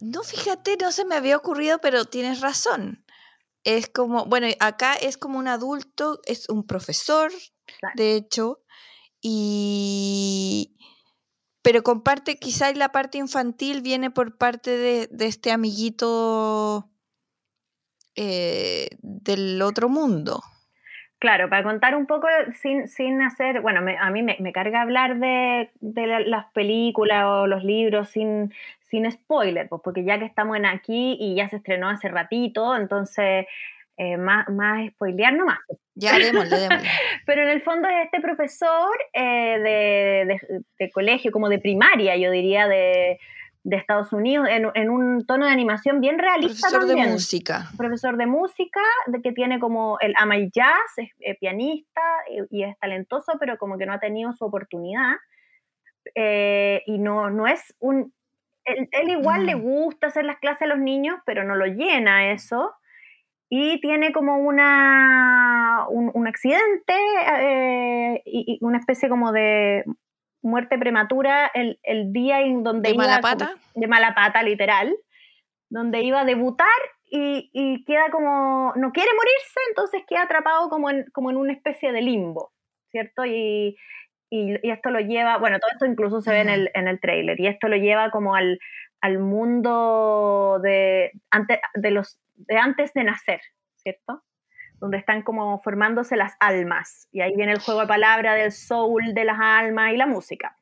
[0.00, 3.04] No, fíjate, no se me había ocurrido, pero tienes razón.
[3.62, 7.32] Es como, bueno, acá es como un adulto, es un profesor,
[7.94, 8.60] de hecho,
[9.22, 10.76] y
[11.62, 16.90] pero comparte, quizás la parte infantil viene por parte de, de este amiguito
[18.16, 20.40] eh, del otro mundo.
[21.18, 22.28] Claro, para contar un poco
[22.60, 25.70] sin, sin hacer, bueno, a mí me, carga hablar de,
[26.26, 28.52] las películas o los libros sin,
[28.90, 32.76] sin spoiler, pues porque ya que estamos en aquí y ya se estrenó hace ratito,
[32.76, 33.46] entonces
[33.96, 35.60] eh, más, más spoilear nomás.
[35.94, 36.90] Ya démosle, démosle.
[37.26, 40.28] Pero en el fondo es este profesor eh,
[40.78, 43.18] de, colegio, como de primaria, yo diría, de,
[43.64, 46.68] de Estados Unidos en, un tono de animación bien realista.
[46.68, 47.70] Profesor de música.
[47.78, 52.02] Profesor de música, de que tiene como el ama el jazz, es, pianista
[52.50, 55.14] y, es talentoso, pero como que no ha tenido su oportunidad.
[56.14, 58.12] Eh, y no, no es un...
[58.66, 59.62] Él, igual le mm.
[59.62, 62.74] gusta hacer las clases a los niños, pero no lo llena eso.
[63.48, 66.94] Y tiene como una, un, accidente
[67.40, 69.84] eh, y, una especie como de
[70.44, 71.78] muerte prematura el,
[72.12, 73.04] día en donde ¿De iba...
[73.04, 73.54] Mala pata?
[73.74, 74.94] de mala pata, literal.
[75.68, 76.68] Donde iba a debutar
[77.10, 78.72] y, queda como...
[78.76, 82.52] No quiere morirse, entonces queda atrapado como en, como en una especie de limbo,
[82.90, 83.24] ¿cierto?
[83.24, 83.76] Y,
[84.30, 85.38] esto lo lleva...
[85.38, 87.38] Bueno, todo esto incluso se ve en el, en el trailer.
[87.40, 88.58] Y esto lo lleva como al,
[89.00, 91.12] al mundo de,
[91.74, 93.40] de, los, de antes de nacer,
[93.76, 94.22] ¿cierto?
[94.84, 97.08] Donde están como formándose las almas.
[97.10, 100.58] Y ahí viene el juego de palabra del soul de las almas y la música.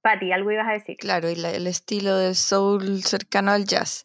[0.00, 0.96] Patti, algo ibas a decir.
[0.96, 4.04] Claro, y el estilo del soul cercano al jazz.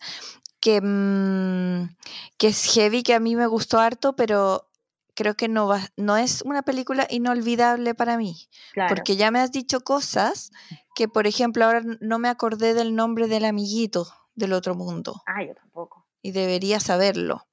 [0.59, 1.95] Que, mm,
[2.39, 4.67] que es heavy, que a mí me gustó harto, pero
[5.13, 8.49] creo que no, va, no es una película inolvidable para mí.
[8.89, 10.49] Porque ya me has dicho cosas
[10.95, 15.21] que, por ejemplo, ahora no me acordé del nombre del amiguito del otro mundo.
[15.27, 16.07] Ah, yo tampoco.
[16.23, 17.45] Y debería saberlo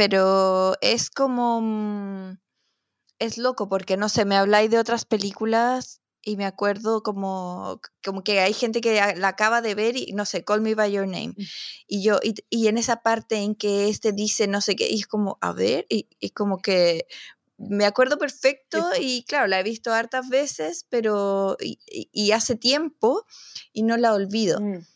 [0.00, 1.60] pero es como...
[1.60, 2.38] Mm,
[3.18, 8.24] es loco porque, no sé, me habláis de otras películas y me acuerdo como, como
[8.24, 11.06] que hay gente que la acaba de ver y no sé, Call Me By Your
[11.06, 11.34] Name.
[11.36, 11.42] Mm.
[11.86, 15.06] Y yo, y, en esa parte en que este dice no sé qué, y es
[15.06, 17.06] como, a ver, y, como que
[17.58, 23.26] me acuerdo perfecto y claro, la he visto hartas veces, pero y, hace tiempo
[23.74, 24.62] y no la olvido.
[24.62, 24.86] Mm.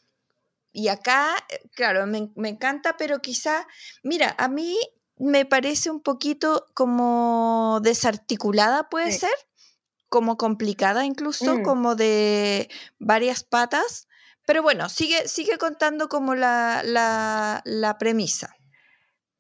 [0.77, 3.67] Y acá, eh, claro, me, me, encanta, pero quizá,
[4.03, 4.77] mira, a mí
[5.17, 9.31] me parece un poquito como desarticulada, puede ser
[10.09, 11.63] como complicada incluso, mm.
[11.63, 12.69] como de
[12.99, 14.09] varias patas.
[14.47, 18.55] Pero bueno, sigue, sigue contando como la, la, premisa.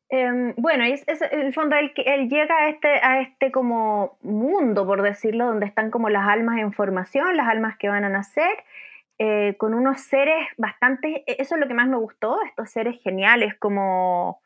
[0.09, 4.87] Em, bueno, es, en el fondo él, él, llega a este, a este como mundo,
[4.87, 8.65] por decirlo, donde están como las almas en formación, las almas que van a nacer,
[9.19, 13.01] eh, con unos seres bastante, e, eso es lo que más me gustó, estos seres
[13.03, 14.41] geniales como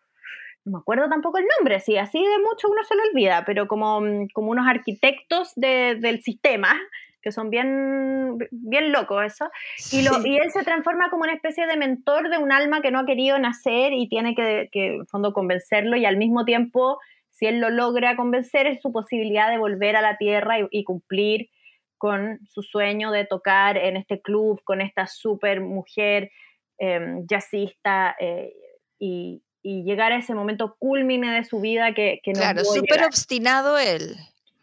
[0.64, 3.66] no me acuerdo tampoco el nombre, sí, así de mucho uno se lo olvida, pero
[3.66, 6.78] como, mm, como unos arquitectos del sistema,
[7.22, 9.50] que son bien, bien locos eso,
[9.92, 12.90] y, lo, y él se transforma como una especie de mentor de un alma que
[12.90, 16.98] no ha querido nacer y tiene que, que en fondo, convencerlo y al mismo tiempo,
[17.30, 21.50] si él lo logra convencer, es su posibilidad de volver a la Tierra y, cumplir
[21.99, 26.30] con su sueño de tocar en este club con esta super mujer
[26.78, 28.53] em, jazzista eh,
[28.99, 33.05] y, y llegar a ese momento culmine de su vida que, que no Claro, súper
[33.05, 34.16] obstinado él.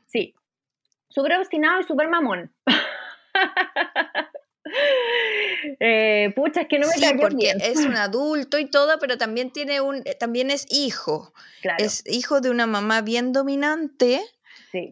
[0.07, 0.33] Sí,
[1.09, 2.53] súper obstinado y súper mamón.
[5.79, 9.51] eh, pucha, es que no me sí, porque es un adulto y todo, pero también
[9.51, 11.33] tiene un, eh, también es hijo.
[11.77, 14.21] Es hijo de una mamá bien dominante.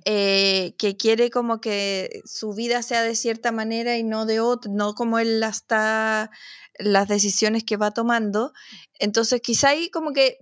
[0.06, 4.72] Eh, que quiere como que su vida sea de cierta manera y no de otra,
[4.74, 6.32] no como él la está
[6.80, 8.54] las decisiones que va tomando.
[9.00, 10.38] Entonces, quizá ahí como que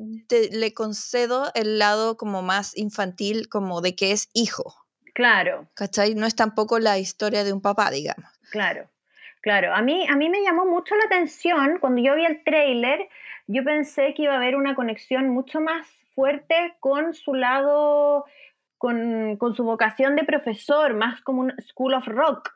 [0.51, 4.75] le concedo el lado como más infantil, como de que es hijo.
[5.13, 5.69] Claro.
[5.75, 6.15] ¿Cachai?
[6.15, 8.29] No es tampoco la historia de un papá, digamos.
[8.51, 8.89] Claro,
[9.41, 9.73] claro.
[9.73, 13.09] A mí, a mí me llamó mucho la atención cuando yo vi el trailer,
[13.47, 18.25] yo pensé que iba a haber una conexión mucho más fuerte con su lado,
[18.81, 22.49] con, con su vocación de profesor, más como un School of Rock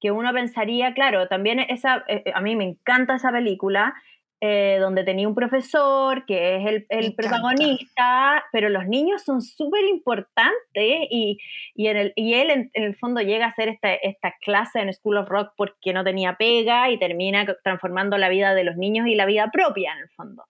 [0.00, 3.94] que uno pensaría, claro, también esa, eh, eh, a mí me encanta esa película,
[4.40, 11.08] eh, donde tenía un profesor que es el, protagonista, pero los niños son súper importantes
[11.10, 11.38] y,
[11.74, 14.92] y, en el, y él en, el fondo llega a hacer esta, esta clase en
[14.92, 19.08] School of Rock porque no tenía pega y termina transformando la vida de los niños
[19.08, 20.44] y la vida propia en el fondo.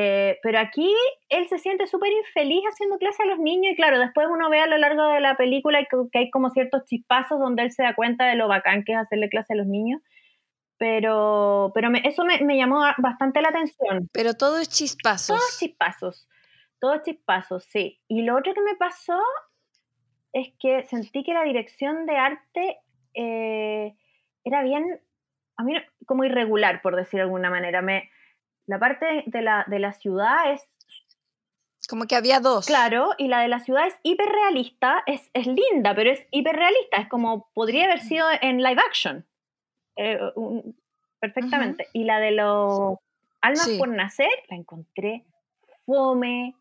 [0.00, 0.94] Eh, pero aquí
[1.28, 4.60] él se siente súper infeliz haciendo clase a los niños y claro, después uno ve
[4.60, 7.96] a lo largo de la película que, hay como ciertos chispazos donde él se da
[7.96, 10.00] cuenta de lo bacán que es hacerle clase a los niños.
[10.76, 14.08] Pero, pero eso me, me, llamó bastante la atención.
[14.12, 15.36] Pero todo es chispazos.
[15.36, 16.28] Todos chispazos.
[16.78, 18.00] Todos chispazos, sí.
[18.06, 19.20] Y lo otro que me pasó
[20.32, 22.78] es que sentí que la dirección de arte
[23.14, 23.96] eh,
[24.44, 25.00] era bien,
[25.56, 25.74] a mí
[26.06, 27.82] como irregular, por decir de alguna manera.
[27.82, 28.08] Me,
[28.68, 30.68] la parte de la, de la ciudad es...
[31.88, 32.66] Como que había dos.
[32.66, 37.08] Claro, y la de la ciudad es hiperrealista, es, es linda, pero es hiperrealista, es
[37.08, 39.26] como podría haber sido en live action.
[39.96, 40.18] Eh,
[41.18, 41.88] perfectamente.
[41.94, 42.98] Y la de los
[43.40, 45.24] almas por nacer, la encontré
[45.86, 46.54] fome.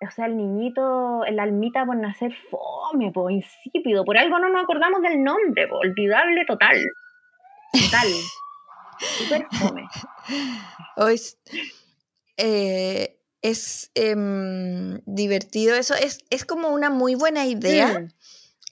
[0.00, 4.04] O sea, el niñito, el almita por nacer, fome, po, insípido.
[4.04, 6.78] Por algo no nos acordamos del nombre, po, olvidable total.
[7.72, 8.06] Total.
[9.18, 9.46] Súper
[12.36, 15.74] eh, es em, divertido.
[15.74, 18.00] Eso es, es, como una muy buena idea.
[18.00, 18.08] Mm.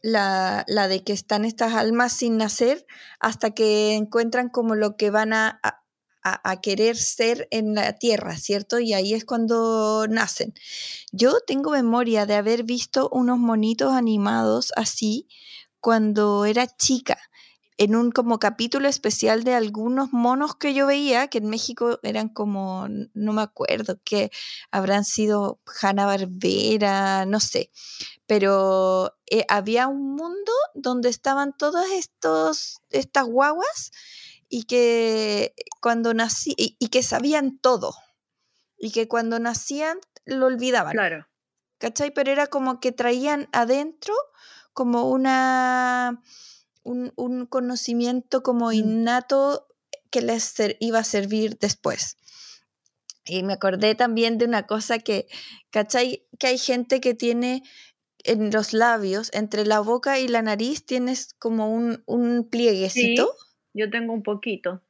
[0.03, 2.87] La, de que están estas almas sin nacer
[3.21, 5.61] hasta que encuentran como lo que van a,
[6.23, 8.81] a, querer ser en la tierra, ¿cierto?
[8.81, 10.53] Y ahí es cuando nacen.
[11.11, 15.27] Yo tengo memoria de haber visto unos monitos animados así
[15.81, 17.19] cuando era chica
[17.77, 22.29] en un como capítulo especial de algunos monos que yo veía, que en México eran
[22.29, 24.31] como, no me acuerdo, que
[24.71, 27.71] habrán sido Hanna Barbera, no sé,
[28.27, 33.91] pero eh, había un mundo donde estaban todas estos, estas guaguas
[34.49, 37.95] y que cuando nací, y, y, que sabían todo,
[38.79, 40.93] y que cuando nacían lo olvidaban.
[40.93, 41.27] Claro.
[41.79, 42.13] ¿Cachai?
[42.13, 44.15] Pero era como que traían adentro
[44.73, 46.23] como una
[46.85, 49.67] un, conocimiento como innato
[50.11, 52.17] que les iba a servir después.
[53.25, 55.27] Y me acordé también de una cosa que,
[55.71, 56.27] ¿cachai?
[56.39, 57.63] Que hay gente que tiene
[58.23, 63.35] en los labios, entre la boca y la nariz, tienes como un, un plieguecito.
[63.73, 64.83] yo tengo un poquito.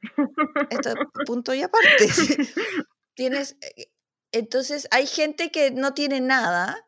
[0.69, 0.93] Esto,
[1.25, 2.07] punto y aparte.
[3.15, 3.91] tienes, eh,
[4.31, 6.84] entonces hay gente que no tiene nada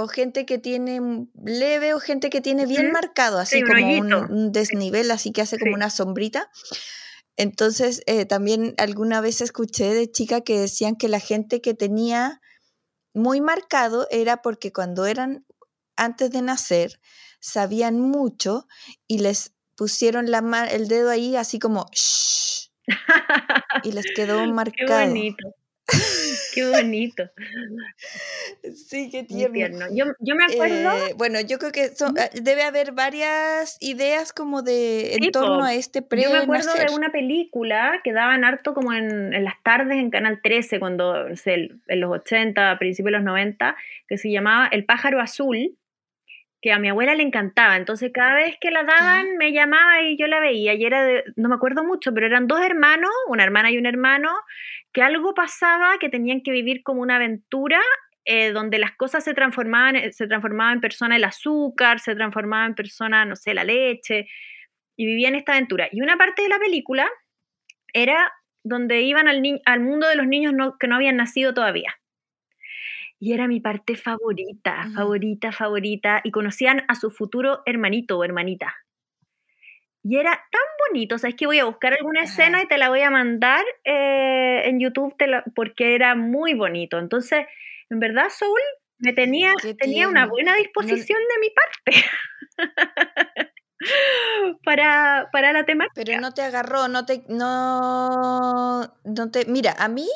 [0.00, 4.52] o gente que tiene leve o gente que tiene bien marcado, así Sí, como un,
[4.52, 5.76] desnivel, así que hace como Sí.
[5.76, 6.50] una sombrita.
[7.36, 12.40] Entonces, eh, también alguna vez escuché de chica que decían que la gente que tenía
[13.14, 15.44] muy marcado era porque cuando eran
[15.96, 17.00] antes de nacer
[17.40, 18.66] sabían mucho
[19.06, 22.70] y les pusieron la ma- el dedo ahí así como "Shh",
[23.84, 25.06] y les quedó Qué marcado.
[25.06, 25.54] bonito.
[26.54, 27.24] Qué bonito.
[28.74, 29.54] Sí, qué tierno.
[29.54, 29.86] tierno.
[29.92, 30.90] Yo, yo me acuerdo.
[30.92, 35.30] Eh, bueno, yo creo que son- ah, debe haber varias ideas como de en Sí,
[35.30, 35.64] torno po.
[35.64, 39.54] a este Yo me acuerdo de una película que daban harto como en, en las
[39.62, 43.76] tardes en Canal 13, cuando, no sé, en los 80, principios de los 90,
[44.08, 45.76] que se llamaba El pájaro azul,
[46.62, 47.76] que a mi abuela le encantaba.
[47.76, 50.74] Entonces cada vez que la daban me llamaba y yo la veía.
[50.74, 53.86] Y era de, no me acuerdo mucho, pero eran dos hermanos, una hermana y un
[53.86, 54.30] hermano,
[54.92, 57.80] que algo pasaba, que tenían que vivir como una aventura.
[58.26, 62.66] eh, donde las cosas se transformaban, eh, se transformaba en persona el azúcar, se transformaba
[62.66, 64.28] en persona, no sé, la leche,
[64.96, 65.88] y vivían esta aventura.
[65.90, 67.08] Y una parte de la película
[67.92, 68.32] era
[68.64, 71.94] donde iban al, al mundo de los niños no- que no habían nacido todavía.
[73.20, 74.94] Y era mi parte favorita, Ujú.
[74.94, 76.20] favorita, favorita.
[76.24, 78.74] Y conocían a su futuro hermanito o hermanita.
[80.02, 83.02] Y era tan bonito, ¿sabes que Voy a buscar alguna escena y te la voy
[83.02, 86.98] a mandar eh, en YouTube te la- porque era muy bonito.
[86.98, 87.44] Entonces,
[87.90, 88.58] en verdad, Soul
[88.98, 92.04] me tenía, tenía una buena disposición de mi parte
[94.64, 96.02] para, para la temática.
[96.04, 99.44] Pero no te agarró, no te, no, no te.
[99.46, 100.08] Mira, a mí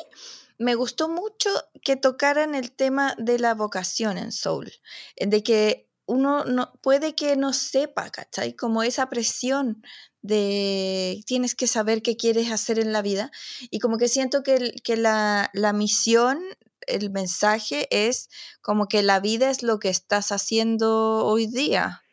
[0.57, 1.49] me gustó mucho
[1.81, 4.71] que tocaran el tema de la vocación en Soul,
[5.15, 8.55] eh, de que uno no puede que no sepa, ¿cachai?
[8.55, 9.83] Como esa presión
[10.21, 13.31] de tienes que saber qué quieres hacer en la vida
[13.71, 16.39] y como que siento que, que la, la misión,
[16.87, 18.29] el mensaje es
[18.61, 22.03] como que la vida es lo que estás haciendo hoy día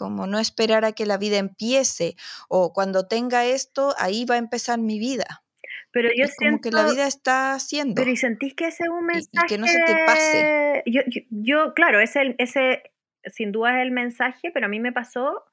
[0.00, 2.16] como no esperar a que la vida empiece
[2.48, 5.44] o cuando tenga esto, ahí va a empezar mi vida.
[5.92, 7.94] Pero yo es como siento, que la vida está haciendo.
[7.96, 9.46] pero ¿y sentís que ese es un mensaje?
[9.46, 10.82] y que no se te pase.
[10.86, 12.82] yo, yo, claro, ese, ese
[13.24, 15.44] sin duda es el mensaje, pero a mí me pasó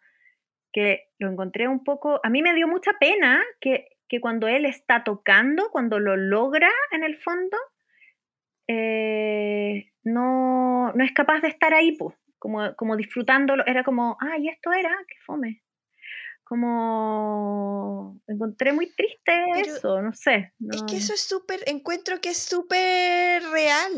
[0.72, 4.66] que lo encontré un poco, a mí me dio mucha pena que, que cuando él
[4.66, 7.58] está tocando, cuando lo logra en el fondo,
[8.68, 14.50] eh, no, no es capaz de estar ahí, pues, como, como disfrutándolo, era como, ay,
[14.50, 15.64] esto era, qué fome.
[16.48, 19.18] Como encontré muy triste
[19.54, 20.54] Pero eso, no sé.
[20.72, 23.92] Es que no- eso es súper, encuentro que es súper real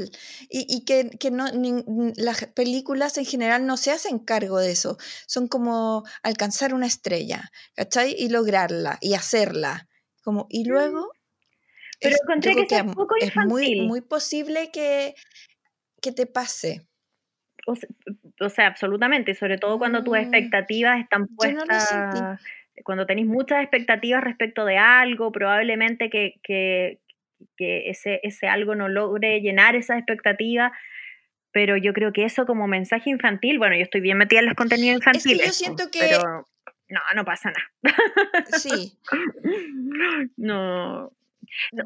[0.49, 4.59] y, y que, que no, nin- n- las películas en general no se hacen cargo
[4.59, 4.97] de eso.
[5.27, 8.15] Son como alcanzar una estrella, ¿cachai?
[8.17, 9.87] Y lograrla y hacerla.
[10.23, 11.11] Como, y luego...
[12.01, 13.87] Pero es- encontré que eso es poco es muy, infantil.
[13.87, 15.15] muy posible que,
[16.01, 16.87] que te pase.
[17.69, 17.87] O se-
[18.39, 21.93] o sea, absolutamente, sobre todo cuando tus Mm, expectativas están no puestas,
[22.83, 26.99] cuando tenéis muchas expectativas respecto de algo, probablemente que, que,
[27.57, 30.71] que ese, ese algo no logre llenar esas expectativas,
[31.51, 34.55] pero yo creo que eso como mensaje infantil, bueno, yo estoy bien metida en los
[34.55, 35.99] contenidos Es que infantiles, yo po, siento que...
[35.99, 36.45] pero
[36.87, 37.95] no, no pasa nada.
[38.57, 38.93] Sí,
[40.37, 41.11] No,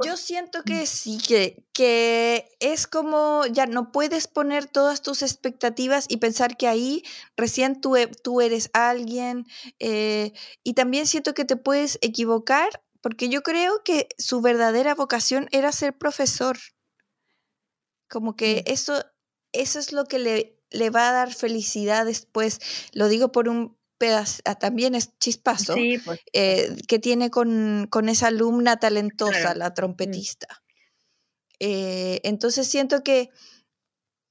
[0.03, 6.05] Yo siento que sí, que, que es como ya no puedes poner todas tus expectativas
[6.09, 7.03] y pensar que ahí
[7.35, 9.45] recién tú, e- tú eres alguien.
[9.79, 10.31] eh,
[10.63, 12.69] y también siento que te puedes equivocar
[13.01, 16.57] porque yo creo que su verdadera vocación era ser profesor.
[18.09, 18.71] Como que Mm.
[18.71, 19.03] eso,
[19.53, 22.59] eso es lo que le, le va a dar felicidad después.
[22.93, 23.77] Lo digo por un
[24.07, 29.55] pedazo, también es chispazo sí, pues, eh, que tiene con, con esa alumna talentosa, Claro.
[29.55, 29.59] Mm.
[29.59, 30.47] la trompetista.
[31.59, 33.29] Eh, entonces siento que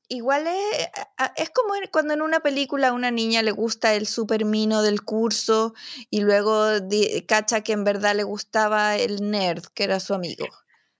[0.08, 4.06] igual es, a- es como cuando en una película a una niña le gusta el
[4.06, 5.72] super mino del curso
[6.10, 10.46] y luego di- cacha que en verdad le gustaba el nerd, que era su amigo.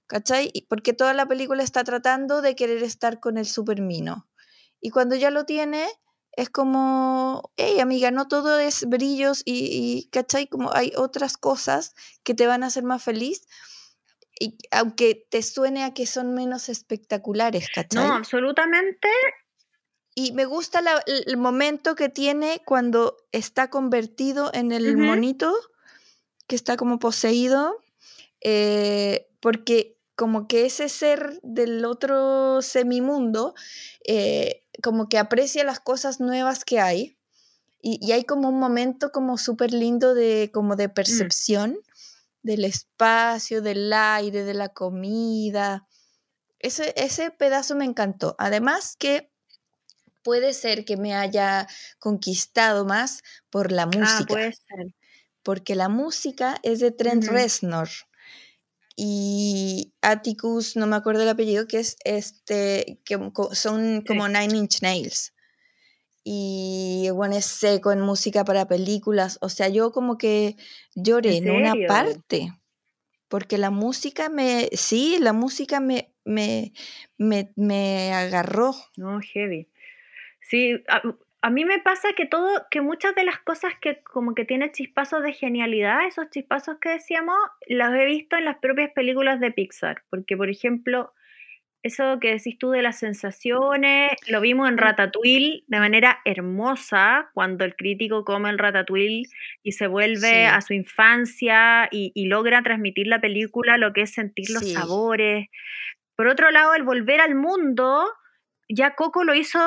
[0.06, 0.50] ¿Cachai?
[0.68, 4.28] Porque toda la película está tratando de querer estar con el super mino.
[4.80, 5.86] Y cuando ya lo tiene,
[6.32, 10.46] es como, hey amiga, no todo es brillos y, y, ¿cachai?
[10.46, 13.46] Como hay otras cosas que te van a hacer más feliz.
[14.40, 18.08] Y aunque te suene a que son menos espectaculares, ¿cachai?
[18.08, 19.08] no, absolutamente,
[20.14, 25.54] Y me gusta la- el momento que tiene cuando está convertido en el monito,
[26.46, 27.78] que está como poseído,
[28.42, 33.54] eh, porque como que ese ser del otro semimundo,
[34.06, 37.18] eh, como que aprecia las cosas nuevas que hay.
[37.80, 41.78] Y, y hay como un momento como súper lindo de, como de percepción
[42.42, 45.88] del espacio, del aire, de la comida.
[46.58, 48.36] Ese, ese pedazo me encantó.
[48.38, 49.32] Además que
[50.22, 51.66] puede ser que me haya
[51.98, 54.18] conquistado más por la música.
[54.20, 54.94] Ah, puede ser.
[55.42, 57.88] Porque la música es de Trent Reznor
[58.96, 63.18] y Atticus, no me acuerdo el apellido, que es este, que
[63.52, 65.34] son como Nine Inch Nails.
[66.24, 69.38] Y bueno, es seco en música para películas.
[69.40, 70.56] O sea, yo como que
[70.94, 72.52] lloré en, una parte.
[73.28, 76.72] Porque la música me, sí, la música me, me,
[77.16, 78.74] me, agarró.
[78.96, 79.68] No, heavy.
[80.40, 80.82] Sí,
[81.42, 84.70] a mí me pasa que todo, que muchas de las cosas que como que tiene
[84.70, 87.36] chispazos de genialidad, esos chispazos que decíamos,
[87.66, 90.04] los he visto en las propias películas de Pixar.
[90.08, 91.12] Porque, por ejemplo,
[91.82, 97.64] eso que decís tú de las sensaciones, lo vimos en Ratatouille de manera hermosa, cuando
[97.64, 99.24] el crítico come el Ratatouille
[99.64, 104.48] y se vuelve a su infancia y, logra transmitir la película lo que es sentir
[104.50, 105.48] los sabores.
[106.14, 108.06] Por otro lado, el volver al mundo,
[108.68, 109.58] ya Coco lo hizo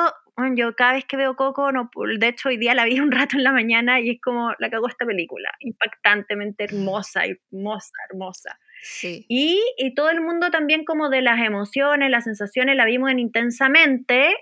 [0.54, 3.36] yo cada vez que veo Coco, no, de hecho hoy día la vi un rato
[3.36, 8.58] en la mañana y es como la cagó esta película, impactantemente hermosa, hermosa, hermosa.
[8.82, 9.24] Sí.
[9.28, 13.18] Y, y, todo el mundo también como de las emociones, las sensaciones, la vimos en
[13.18, 14.36] Intensamente.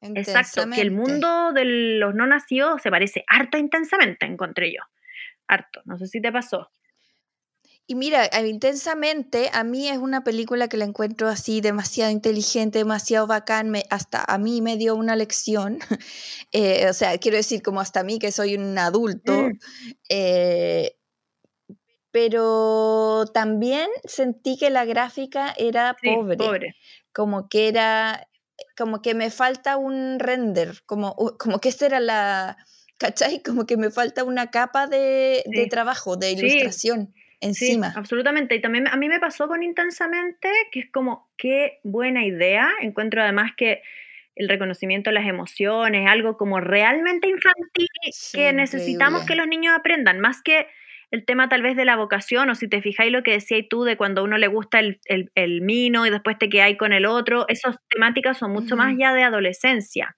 [0.00, 1.64] Exacto, que el mundo de
[1.98, 4.80] los no nacidos se parece harto intensamente, encontré yo.
[5.46, 6.70] Harto, no sé si te pasó.
[7.90, 13.26] Y mira, intensamente, a mí es una película que la encuentro así demasiado inteligente, demasiado
[13.26, 15.80] bacán, me, hasta a mí me dio una lección,
[16.52, 19.58] eh, o sea, quiero decir, como hasta a mí que soy un adulto, mm.
[20.08, 20.98] eh,
[22.12, 26.76] pero también sentí que la gráfica era pobre, pobre,
[27.12, 28.28] como que era,
[28.78, 32.56] como que me falta un render, como, como que esta era la,
[32.98, 33.42] ¿cachai?
[33.42, 37.92] Como que me falta una capa de, trabajo, de ilustración encima.
[37.92, 38.54] Sí, absolutamente.
[38.54, 42.70] Y también a mí me pasó con Intensamente, que es como, qué buena idea.
[42.80, 43.82] Encuentro además que
[44.36, 47.88] el reconocimiento de las emociones, algo como realmente infantil
[48.32, 50.66] que necesitamos que los niños aprendan, más que
[51.10, 53.82] el tema tal vez de la vocación, o si te fijáis lo que decías tú
[53.82, 57.04] de cuando a uno le gusta el, el, mino y después te quedáis con el
[57.04, 60.16] otro, esas temáticas son mucho más ya de adolescencia.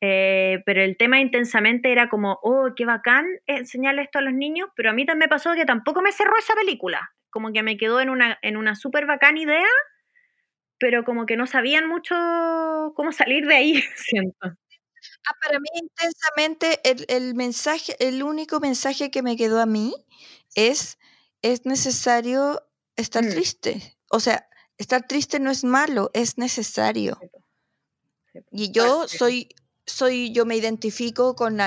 [0.00, 4.68] Eh, pero el tema intensamente era como, oh, qué bacán enseñarle esto a los niños,
[4.76, 7.78] pero a mí también me pasó que tampoco me cerró esa película, como que me
[7.78, 9.66] quedó en una, en una súper bacán idea,
[10.78, 12.14] pero como que no sabían mucho
[12.94, 14.56] cómo salir de ahí, siento.
[15.28, 19.94] Ah, para mí intensamente el, mensaje, el único mensaje que me quedó a mí
[20.54, 20.98] es,
[21.42, 22.62] es necesario
[22.96, 23.30] estar mm.
[23.30, 23.96] triste.
[24.10, 27.18] O sea, estar triste no es malo, es necesario.
[28.50, 29.48] Y yo soy
[29.86, 31.58] soy, yo me identifico con,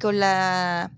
[0.00, 0.92] con la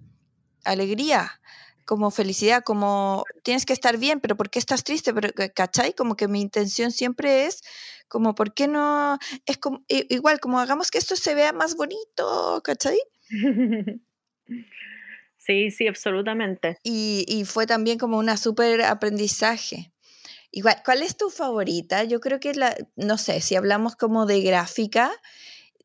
[0.64, 1.40] alegría,
[1.84, 5.12] como felicidad, como tienes que estar bien, pero ¿por qué estás triste?
[5.12, 5.94] Pero, ¿Cachai?
[5.94, 7.62] Como que mi intención siempre es
[8.08, 9.18] como, ¿por qué no?
[9.46, 12.98] Es como, igual, como hagamos que esto se vea más bonito, ¿cachai?
[15.44, 16.78] Sí, sí, absolutamente.
[16.84, 19.92] Y, y fue también como una súper aprendizaje.
[20.52, 22.04] Igual, ¿cuál es tu favorita?
[22.04, 25.10] Yo creo que la, no sé, si hablamos como de gráfica,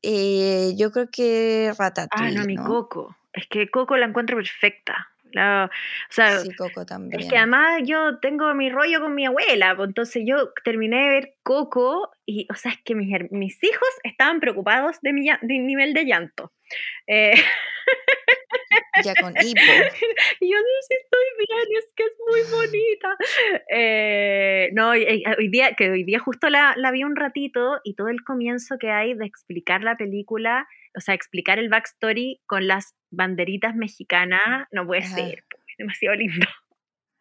[0.01, 2.37] eh, yo creo que Ratatouille.
[2.37, 3.15] Ah, no, mi Coco.
[3.33, 5.09] Es que Coco la encuentro perfecta.
[5.35, 5.69] o
[6.09, 7.21] sea, sí, Coco también.
[7.21, 11.33] Es que además yo tengo mi rollo con mi abuela, entonces yo terminé de ver
[11.43, 15.93] Coco y, o sea, es que mis, mis hijos estaban preocupados de mi, de nivel
[15.93, 16.51] de llanto.
[17.07, 17.33] Eh,
[19.05, 19.61] ya con hipo.
[20.41, 23.15] Yo no sé si estoy bien, es que es muy bonita.
[23.71, 28.09] Eh, no, hoy día, que hoy día justo la, la, vi un ratito y todo
[28.09, 30.67] el comienzo que hay de explicar la película,
[30.97, 36.45] o sea, explicar el backstory con las banderitas mexicanas, no puede ser, es demasiado lindo.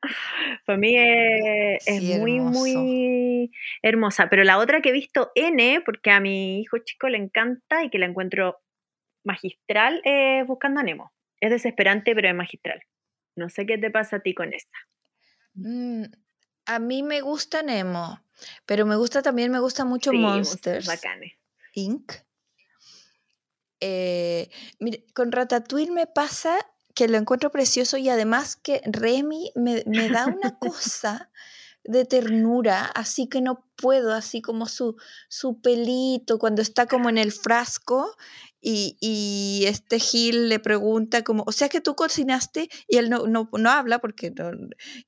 [0.67, 3.53] Para mí es, muy, muy
[3.83, 4.29] hermosa.
[4.29, 7.91] Pero la otra que he visto N, porque a mi hijo chico le encanta y
[7.91, 8.59] que la encuentro
[9.25, 11.13] magistral, es Buscando a Nemo.
[11.41, 12.83] Es desesperante, pero es magistral.
[13.35, 14.69] No sé qué te pasa a ti con esa.
[15.55, 16.05] Mm,
[16.67, 18.21] a mí me gusta Nemo,
[18.65, 20.87] pero me gusta también, me gusta mucho Monsters.
[21.75, 22.13] Inc.
[23.81, 26.59] Eh, mire, con Ratatouille me pasa
[26.97, 31.31] que lo encuentro precioso y además que Remy me, me da una cosa
[31.85, 34.97] de ternura, así que no puedo, así como su,
[35.29, 38.17] su pelito cuando está como en el frasco
[38.69, 43.29] y, y, este Gil le pregunta como, o sea que tú cocinaste y él no,
[43.29, 44.51] no, no habla porque no,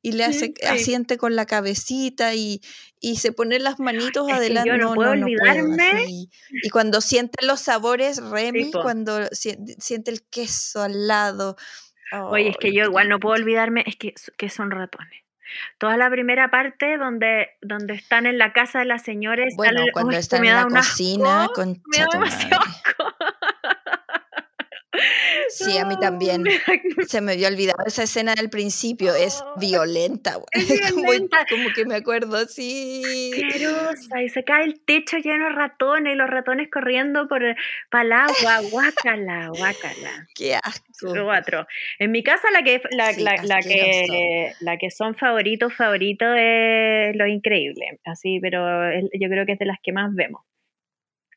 [0.00, 2.60] y le hace, asiente con la cabecita y,
[3.00, 4.78] y se pone las manitos adelante.
[4.78, 6.04] no, puedo olvidarme.
[6.06, 11.56] y cuando siente los sabores, Remy, cuando siente el queso al lado.
[12.12, 15.24] Oye, es que yo igual no puedo olvidarme, es que, que son ratones
[15.78, 19.54] Toda la primera parte donde, donde están en la casa de las señores.
[19.56, 23.17] Bueno, cuando están en la cocina con me da demasiado asco.
[25.48, 26.44] Sí, a mí también.
[27.06, 29.14] Se me había olvidado esa escena del principio.
[29.14, 30.38] Es violenta.
[30.52, 31.38] Es Como, violenta.
[31.48, 33.30] como que me acuerdo, sí.
[33.34, 37.42] asquerosa y se cae el techo lleno de ratones y los ratones corriendo por
[37.90, 40.26] para el agua, guácala, guácala.
[40.34, 41.12] Qué asco.
[41.24, 41.66] Cuatro.
[41.98, 46.28] En mi casa la que la, Sí, la, la que la que son favoritos favoritos
[46.36, 50.42] es Lo Increíble, así, pero es- yo creo que es de las que más vemos.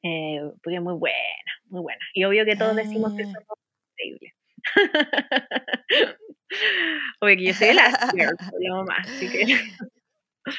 [0.04, 1.18] Eh, porque es muy buena,
[1.70, 2.00] muy buena.
[2.16, 3.26] Y obvio que todos decimos que Ah.
[3.28, 3.60] somos
[4.04, 4.34] increíbles.
[7.22, 7.94] Obvio que yo soy de las
[8.60, 9.46] lo más, así que-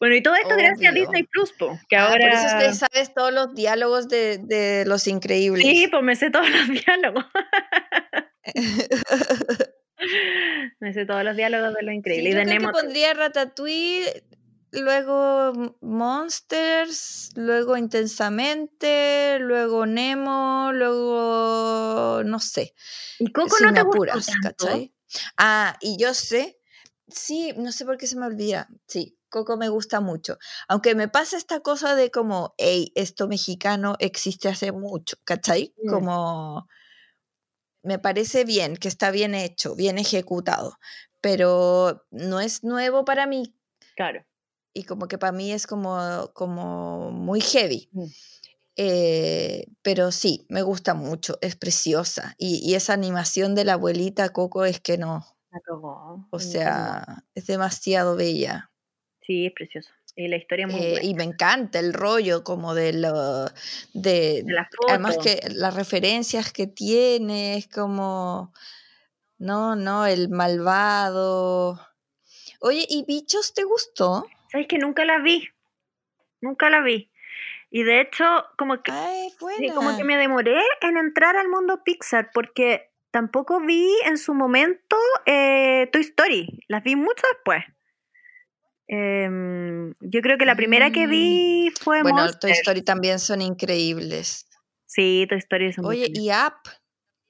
[0.00, 1.02] Bueno, y todo esto gracias a Obvio.
[1.02, 2.18] Disney Plus, po, que Ah, ahora...
[2.18, 5.62] Por eso es que sabes todos los diálogos de, de Los Increíbles.
[5.64, 7.24] Sí, pues me sé todos los diálogos.
[10.80, 12.30] me sé todos los diálogos de lo Sí, increíble.
[12.30, 14.24] y yo de creo que Nemo pondría Ratatouille,
[14.72, 22.74] luego Monsters, luego Intensamente, luego Nemo, luego no sé.
[23.18, 24.42] ¿Y Coco si no me te gustó apuras, tanto?
[24.42, 24.94] ¿cachai?
[25.36, 26.58] Ah, y yo sé,
[27.08, 28.68] sí, no sé por qué se me olvida.
[28.86, 30.38] Sí, Coco me gusta mucho.
[30.68, 35.74] Aunque me pasa esta cosa de como, hey, esto mexicano existe hace mucho, ¿cachai?
[35.82, 35.90] Mm.
[35.90, 36.66] Como
[37.84, 40.78] me parece bien, que está bien hecho, bien ejecutado,
[41.20, 43.54] pero no es nuevo para mí
[43.96, 44.24] Claro.
[44.74, 47.88] Y como que para mí es como, como muy heavy.
[47.92, 48.04] Mm.
[48.76, 52.34] Eh, pero sí, me gusta mucho, es preciosa.
[52.38, 55.26] Y, y esa animación de la abuelita Coco es que no,
[56.30, 58.70] o sea, es demasiado bella.
[59.20, 59.90] Sí, es precioso.
[60.16, 61.06] Y la historia es muy Eh, buena.
[61.06, 63.46] y me encanta el rollo como de lo
[63.94, 64.44] de,
[64.88, 68.52] además que las referencias que tiene es como
[69.38, 71.80] no, no, el malvado.
[72.60, 74.26] Oye, ¿y Bichos te gustó?
[74.52, 75.48] ¿Sabes que nunca la vi?
[76.42, 77.10] Nunca la vi.
[77.70, 78.24] Y de hecho,
[78.58, 83.60] como que, Ay, sí, como que me demoré en entrar al mundo Pixar porque tampoco
[83.60, 86.64] vi en su momento eh, Toy Story.
[86.68, 87.64] Las vi mucho después.
[88.88, 92.02] Em, yo creo que la primera que vi fue Mm.
[92.02, 92.50] Bueno, Toy.
[92.50, 94.46] Story también son increíbles.
[94.84, 96.60] Sí, Toy Story son Oye, y Up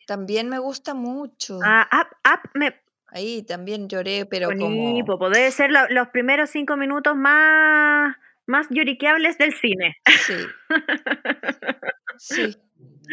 [0.08, 1.60] también me gusta mucho.
[1.64, 2.81] Ah, Up, Up me,
[3.12, 8.16] Ahí también lloré, pero como Bonipo, puede ser lo- los primeros cinco minutos más,
[8.46, 9.96] más lloriqueables del cine.
[10.26, 10.34] sí.
[12.18, 12.56] Sí,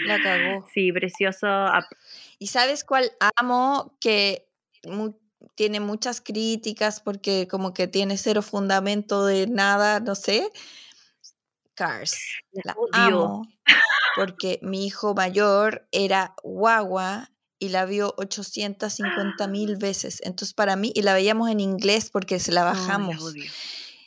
[0.05, 0.65] la cagó.
[0.73, 1.47] Sí, precioso.
[2.37, 4.47] ¿Y sabes cuál amo que
[4.85, 5.15] mu-
[5.55, 10.49] tiene muchas críticas porque como que tiene cero fundamento de nada, no sé?
[11.75, 12.17] Cars.
[12.51, 13.47] La amo
[14.15, 17.29] porque mi hijo mayor era guagua
[17.59, 20.21] y la vio 850 mil veces.
[20.23, 23.21] Entonces para mí, y la veíamos en inglés porque se la bajamos.
[23.21, 23.49] odio.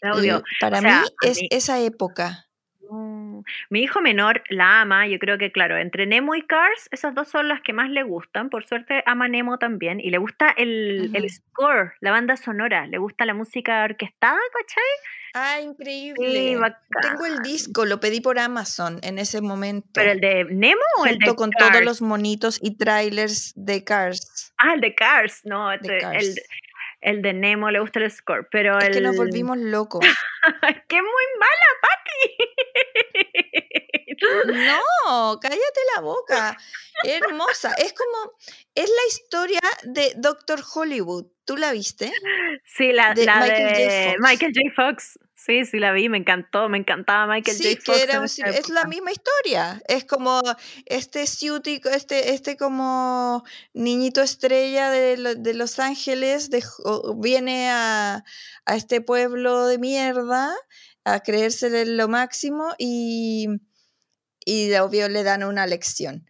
[0.01, 0.43] La odio.
[0.61, 2.47] Para sea, mí es mí- esa época.
[2.91, 3.45] No.
[3.71, 7.29] Mi hijo menor la ama, yo creo que claro, entre Nemo y Cars, esas dos
[7.29, 8.51] son las que más le gustan.
[8.51, 10.01] Por suerte ama Nemo también.
[10.01, 14.83] Y le gusta el, el score, la banda sonora, le gusta la música orquestada, ¿cachai?
[15.35, 16.57] Ah, Sí, increíble.
[16.57, 16.81] bacán.
[17.01, 19.89] Tengo el disco, lo pedí por Amazon en ese momento.
[19.95, 21.71] ¿Pero el de Nemo o el de con Cars?
[21.73, 24.53] todos los monitos y trailers de Cars.
[24.59, 26.25] Ah, el de Cars, no, De este, Cars.
[26.25, 26.35] El,
[27.01, 28.93] el de Nemo le gusta el score, pero Es el...
[28.95, 30.05] que nos volvimos locos.
[30.45, 33.29] Es muy mala, Patti.
[34.47, 36.57] No, cállate la boca.
[37.05, 37.75] Hermosa.
[37.75, 38.33] Es como,
[38.75, 41.27] es la historia de Doctor Hollywood.
[41.45, 42.13] ¿Tú la viste?
[42.65, 44.13] Sí, la De la Michael J.
[44.15, 44.21] Fox.
[44.21, 44.75] Michael J.
[44.75, 45.19] Fox.
[45.35, 47.83] Sí, sí, la vi, me encantó, me encantaba Michael sí, J.
[47.85, 47.99] Fox.
[47.99, 49.83] que era un es la misma historia.
[49.89, 50.41] Es como
[50.87, 53.43] este ciútico, este, este como
[53.75, 56.63] niñito estrella de, de Los Ángeles de
[57.17, 58.23] viene a,
[58.67, 60.55] a este pueblo de mierda
[61.05, 63.49] a creérsele lo máximo y,
[64.45, 66.29] y obvio le dan una lección.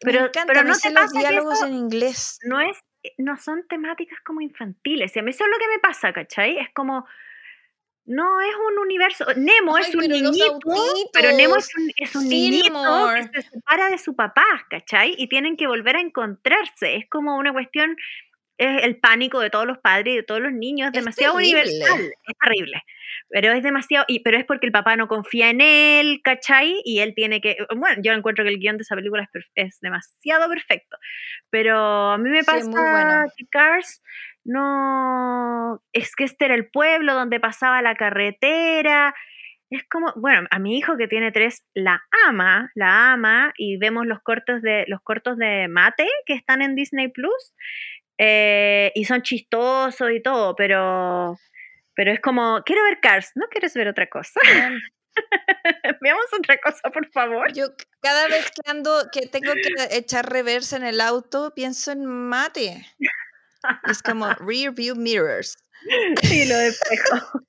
[0.00, 2.38] Pero- me encanta, pero ¿no te los pasa que diálogos eso en inglés.
[2.44, 2.76] No es,
[3.18, 5.14] no son temáticas como infantiles.
[5.14, 6.58] Y a mí eso es lo que me pasa, ¿cachai?
[6.58, 7.06] Es como,
[8.06, 9.26] no es un universo.
[9.36, 10.58] Nemo Ay, es un pero los niñito,
[11.12, 15.14] pero Nemo es un, es un niñito que se separa de su papá, ¿cachai?
[15.16, 16.96] Y tienen que volver a encontrarse.
[16.96, 17.96] Es como una cuestión,
[18.60, 21.36] es el pánico de todos los padres y de todos los niños, es Es demasiado
[21.36, 21.62] terrible.
[21.62, 22.82] universal, es terrible.
[23.30, 26.80] Pero es demasiado, y, pero es porque el papá no confía en él, ¿cachai?
[26.84, 29.80] Y él tiene que, bueno, yo encuentro que el guion de esa película es, es
[29.80, 30.96] demasiado perfecto.
[31.48, 31.76] Pero
[32.12, 33.32] a mí me pasa bueno.
[33.36, 34.02] que Cars
[34.44, 39.14] no, es que este era el pueblo donde pasaba la carretera.
[39.70, 44.06] Es como, bueno, a mi hijo que tiene tres la ama, la ama, y vemos
[44.06, 47.54] los cortos de, los cortos de Mate que están en Disney Plus.
[48.22, 51.38] Eh, y son chistosos y todo, pero,
[51.94, 54.38] pero es como, quiero ver Cars, ¿no quieres ver otra cosa?
[56.02, 57.50] Veamos otra cosa, por favor.
[57.54, 57.68] Yo
[58.02, 62.84] cada vez que ando, que tengo que echar reversa en el auto, pienso en mate.
[63.88, 65.56] Es como rear view mirrors.
[66.22, 67.42] Sí, lo de espejo.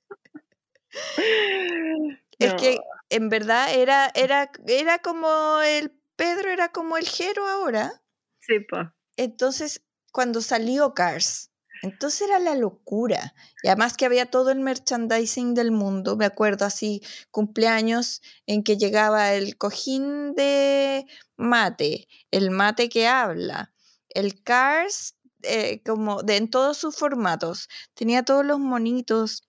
[2.38, 2.78] Es que
[3.10, 7.92] en verdad era, era, era como el Pedro, era como el Jero ahora.
[8.40, 8.88] Sí, pues.
[9.18, 9.82] Entonces,
[10.12, 11.52] cuando salió Cars,
[11.82, 13.34] entonces era la locura.
[13.62, 16.16] Y además que había todo el merchandising del mundo.
[16.16, 21.06] Me acuerdo así, cumpleaños en que llegaba el cojín de
[21.36, 23.74] mate, el mate que habla,
[24.10, 27.68] el Cars, eh, como de, en todos sus formatos.
[27.94, 29.42] Tenía todos los monitos.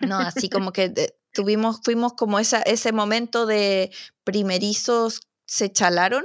[0.00, 0.94] No, así como que
[1.32, 3.90] tuvimos, fuimos como esa, ese momento de
[4.22, 6.24] primerizos se chalaron.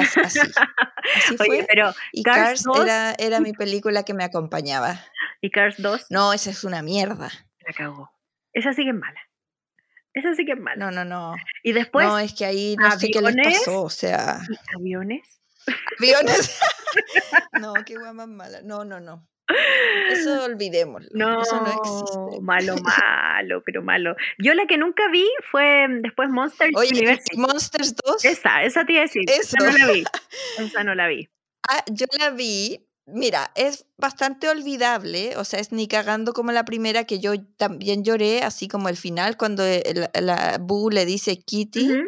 [0.24, 1.64] Así, así fue.
[1.68, 5.00] pero y Cars, era, era mi película que me acompañaba.
[5.40, 6.06] ¿Y Cars 2?
[6.10, 7.30] No, esa es una mierda.
[7.60, 8.10] La cagó.
[8.52, 9.20] Esa es mala.
[10.14, 10.76] Esa sí que es mala.
[10.76, 11.36] No, no, no.
[11.62, 12.06] Y después.
[12.06, 14.40] No, es que ahí no sé qué les pasó, o sea.
[14.74, 15.42] ¿Aviones?
[15.98, 16.58] ¿Aviones?
[17.60, 18.62] no, qué guay más mala.
[18.62, 19.28] No, no, no.
[20.10, 21.08] Eso olvidémoslo.
[21.12, 22.40] No, Eso no existe.
[22.42, 24.16] Malo, malo, pero malo.
[24.38, 27.36] Yo la que nunca vi fue mm, después Monsters Oye, University.
[27.36, 28.24] Monsters 2.
[28.24, 29.22] Esa, esa te iba a decir.
[29.28, 29.56] Eso.
[29.56, 30.04] Esa no la vi.
[30.58, 31.28] Esa no la vi.
[31.68, 32.80] Ah, yo la vi.
[33.08, 38.02] Mira, es bastante olvidable, o sea, es ni cagando como la primera que yo también
[38.02, 42.02] lloré, así como el final, cuando el- la, Boo le dice Kitty, Ujú.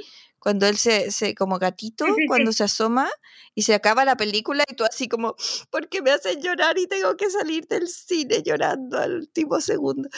[0.49, 2.27] Cuando él se, se como gatito, Sí, sí, sí.
[2.27, 3.11] cuando se asoma
[3.55, 5.37] y se acaba la película y tú así como,
[5.69, 10.09] ¿por qué me hacen llorar y tengo que salir del cine llorando al último segundo?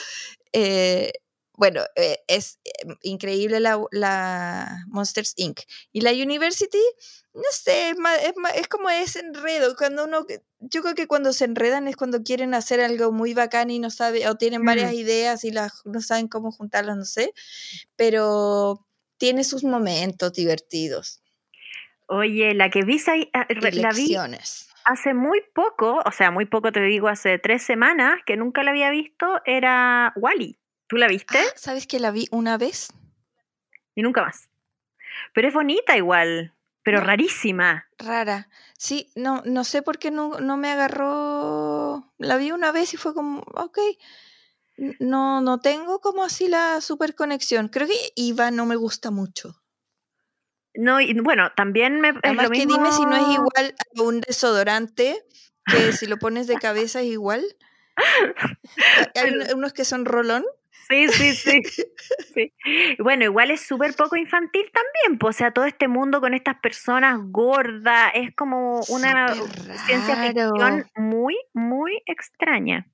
[0.53, 1.11] Eh,
[1.55, 2.71] bueno, eh, es eh,
[3.03, 5.63] increíble la, la Monsters Inc.
[5.91, 6.79] Y la University,
[7.35, 10.25] no sé, es, ma- es ma- es como ese enredo, cuando uno,
[10.61, 13.91] yo creo que cuando se enredan es cuando quieren hacer algo muy bacán y no
[13.91, 17.35] saben, o tienen varias ideas y las, no saben cómo juntarlas, no sé,
[17.97, 18.87] pero
[19.21, 21.23] tiene sus momentos divertidos.
[22.07, 24.17] Oye, la que vi, re- la vi
[24.85, 28.71] hace muy poco, o sea, muy poco te digo, hace tres semanas, que nunca la
[28.71, 30.59] había visto, era Wally.
[30.89, 31.39] ¿Tú la viste?
[31.39, 32.89] Ah, ¿Sabes que la vi una vez?
[33.95, 34.49] Y nunca más.
[35.35, 37.07] Pero es bonita igual, pero No.
[37.07, 37.87] rarísima.
[37.99, 38.49] Rara.
[38.79, 42.11] Sí, no, no sé por qué no, no me agarró.
[42.19, 43.79] La vi una vez y fue como, ok.
[44.99, 47.69] No, no tengo como así la super conexión.
[47.69, 49.57] Creo que Iva no me gusta mucho.
[50.75, 54.03] No, y bueno, también me es Además lo que dime si no es igual a
[54.03, 55.23] un desodorante,
[55.67, 57.45] que si lo pones de cabeza es igual.
[59.17, 60.45] Hay un- unos que son rolón.
[60.89, 61.63] Sí, sí, sí.
[62.35, 62.53] sí.
[63.01, 66.57] Bueno, igual es súper poco infantil también, pues, o sea, todo este mundo con estas
[66.61, 69.35] personas gordas, es como una
[69.87, 72.87] ciencia ficción muy, muy extraña.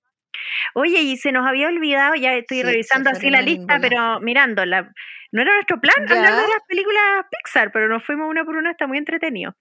[0.75, 4.93] Oye, y se nos había olvidado, ya estoy Sí, revisando así la lista, pero mirándola.
[5.33, 8.71] No era nuestro plan hablar de las películas Pixar, pero nos fuimos una por una,
[8.71, 9.55] está muy entretenido.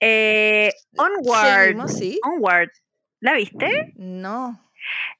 [0.00, 1.62] Eh, Onward.
[1.64, 2.20] Seguimos, sí.
[2.22, 2.68] Onward.
[3.20, 3.92] ¿La viste?
[3.96, 4.62] No.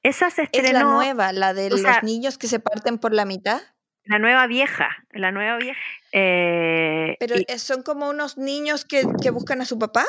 [0.03, 0.93] Esa se Es la estrenó.
[0.93, 3.59] nueva, la de los sea, niños que se parten por la mitad.
[4.05, 5.77] La nueva vieja, la nueva vieja.
[6.13, 10.05] Eh, Pero y- eh, son como unos niños que, que buscan a su papá,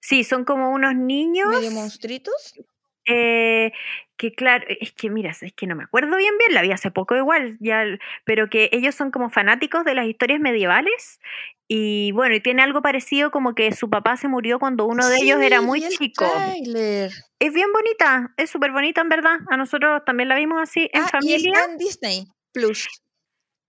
[0.00, 2.54] sí, son como unos niños medio monstruitos.
[3.06, 3.72] Eh,
[4.16, 6.90] que claro, es que mira, es que no me acuerdo bien bien, la vi hace
[6.90, 7.84] poco igual, ya,
[8.24, 11.20] pero que ellos son como fanáticos de las historias medievales
[11.68, 15.16] y bueno, y tiene algo parecido como que su papá se murió cuando uno de
[15.16, 16.24] ellos era muy el chico.
[16.24, 17.10] tráiler.
[17.38, 19.38] Es bien bonita, es súper bonita en verdad.
[19.50, 21.52] A nosotros también la vimos así en Ah, y familia.
[21.60, 22.88] está en Disney Plus.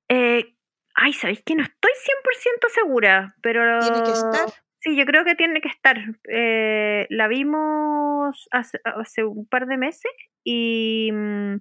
[0.10, 0.54] Eh,
[0.96, 3.36] ay, ¿sabéis que no estoy 100% segura?
[3.42, 4.54] Pero Tiene que estar.
[4.88, 5.98] Sí, yo creo que tiene que estar.
[6.30, 10.10] Eh, la vimos hace, hace un par de meses
[10.46, 11.56] y, mm,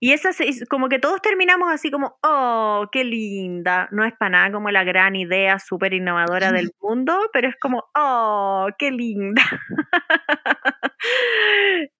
[0.00, 3.88] y esa se- como que todos terminamos así como, oh, qué linda.
[3.90, 7.84] No es para nada como la gran idea súper innovadora del mundo, pero es como,
[7.94, 9.42] oh, qué linda.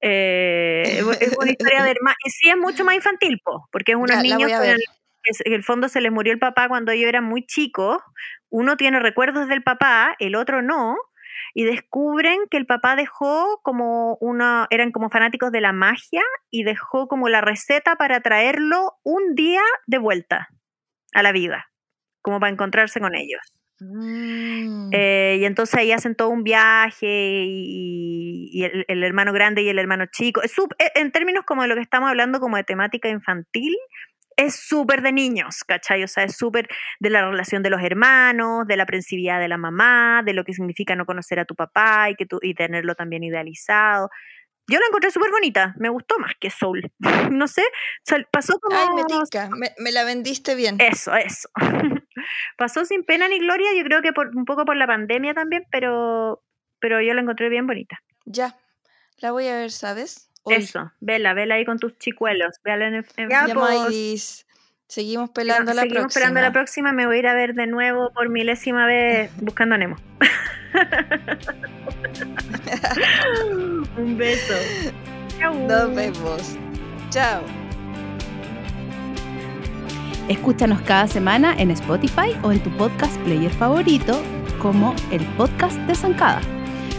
[0.00, 2.16] Eh, es una historia de hermanos.
[2.24, 4.58] Y sí es mucho más infantil, po, porque es unos Ya, la niños voy a
[4.58, 4.66] con
[5.44, 7.98] en el fondo se les murió el papá cuando ellos eran muy chicos.
[8.48, 10.97] Uno tiene recuerdos del papá, el otro no.
[11.55, 16.65] Y descubren que el papá dejó como una, eran como fanáticos de la magia y
[16.65, 20.48] dejó como la receta para traerlo un día de vuelta
[21.15, 21.70] a la vida,
[22.20, 23.40] como para encontrarse con ellos.
[23.81, 24.90] Mm.
[24.93, 27.07] Eh, y entonces ahí hacen todo un viaje
[27.47, 30.43] y, y el, el hermano grande y el hermano chico.
[30.43, 33.74] Es eh, en términos como de lo que estamos hablando, como de temática infantil,
[34.36, 36.04] es súper de niños, ¿cachai?
[36.04, 36.68] O sea, es súper
[37.00, 40.52] de la relación de los hermanos, de la aprensividad de la mamá, de lo que
[40.52, 44.10] significa no conocer a tu papá y, que tú, y tenerlo también idealizado.
[44.68, 46.92] Yo la encontré súper bonita, me gustó más que Soul.
[47.30, 47.62] no sé,
[48.30, 48.76] pasó como...
[48.76, 48.88] Ay,
[49.56, 50.76] me me, la vendiste bien.
[50.80, 51.48] Eso, eso.
[52.58, 55.64] pasó sin pena ni gloria, yo creo que por, un poco por la pandemia también,
[55.70, 56.42] pero,
[56.80, 58.02] pero yo la encontré bien bonita.
[58.24, 58.56] Ya,
[59.18, 60.30] la voy a ver, ¿sabes?
[60.47, 62.56] Eso, vela, vela ahí con tus chicuelos.
[62.64, 64.47] Véala en, en ya, pues.
[64.89, 66.40] Seguimos pelando la seguimos próxima.
[66.40, 66.93] la próxima.
[66.93, 69.97] Me voy a ir a ver de nuevo por milésima vez buscando a Nemo.
[73.97, 74.55] Un beso.
[75.40, 76.56] Nos vemos.
[77.10, 77.43] Chao.
[80.28, 84.23] Escúchanos cada semana en Spotify o en tu podcast player favorito
[84.60, 86.40] como el podcast de Zancada.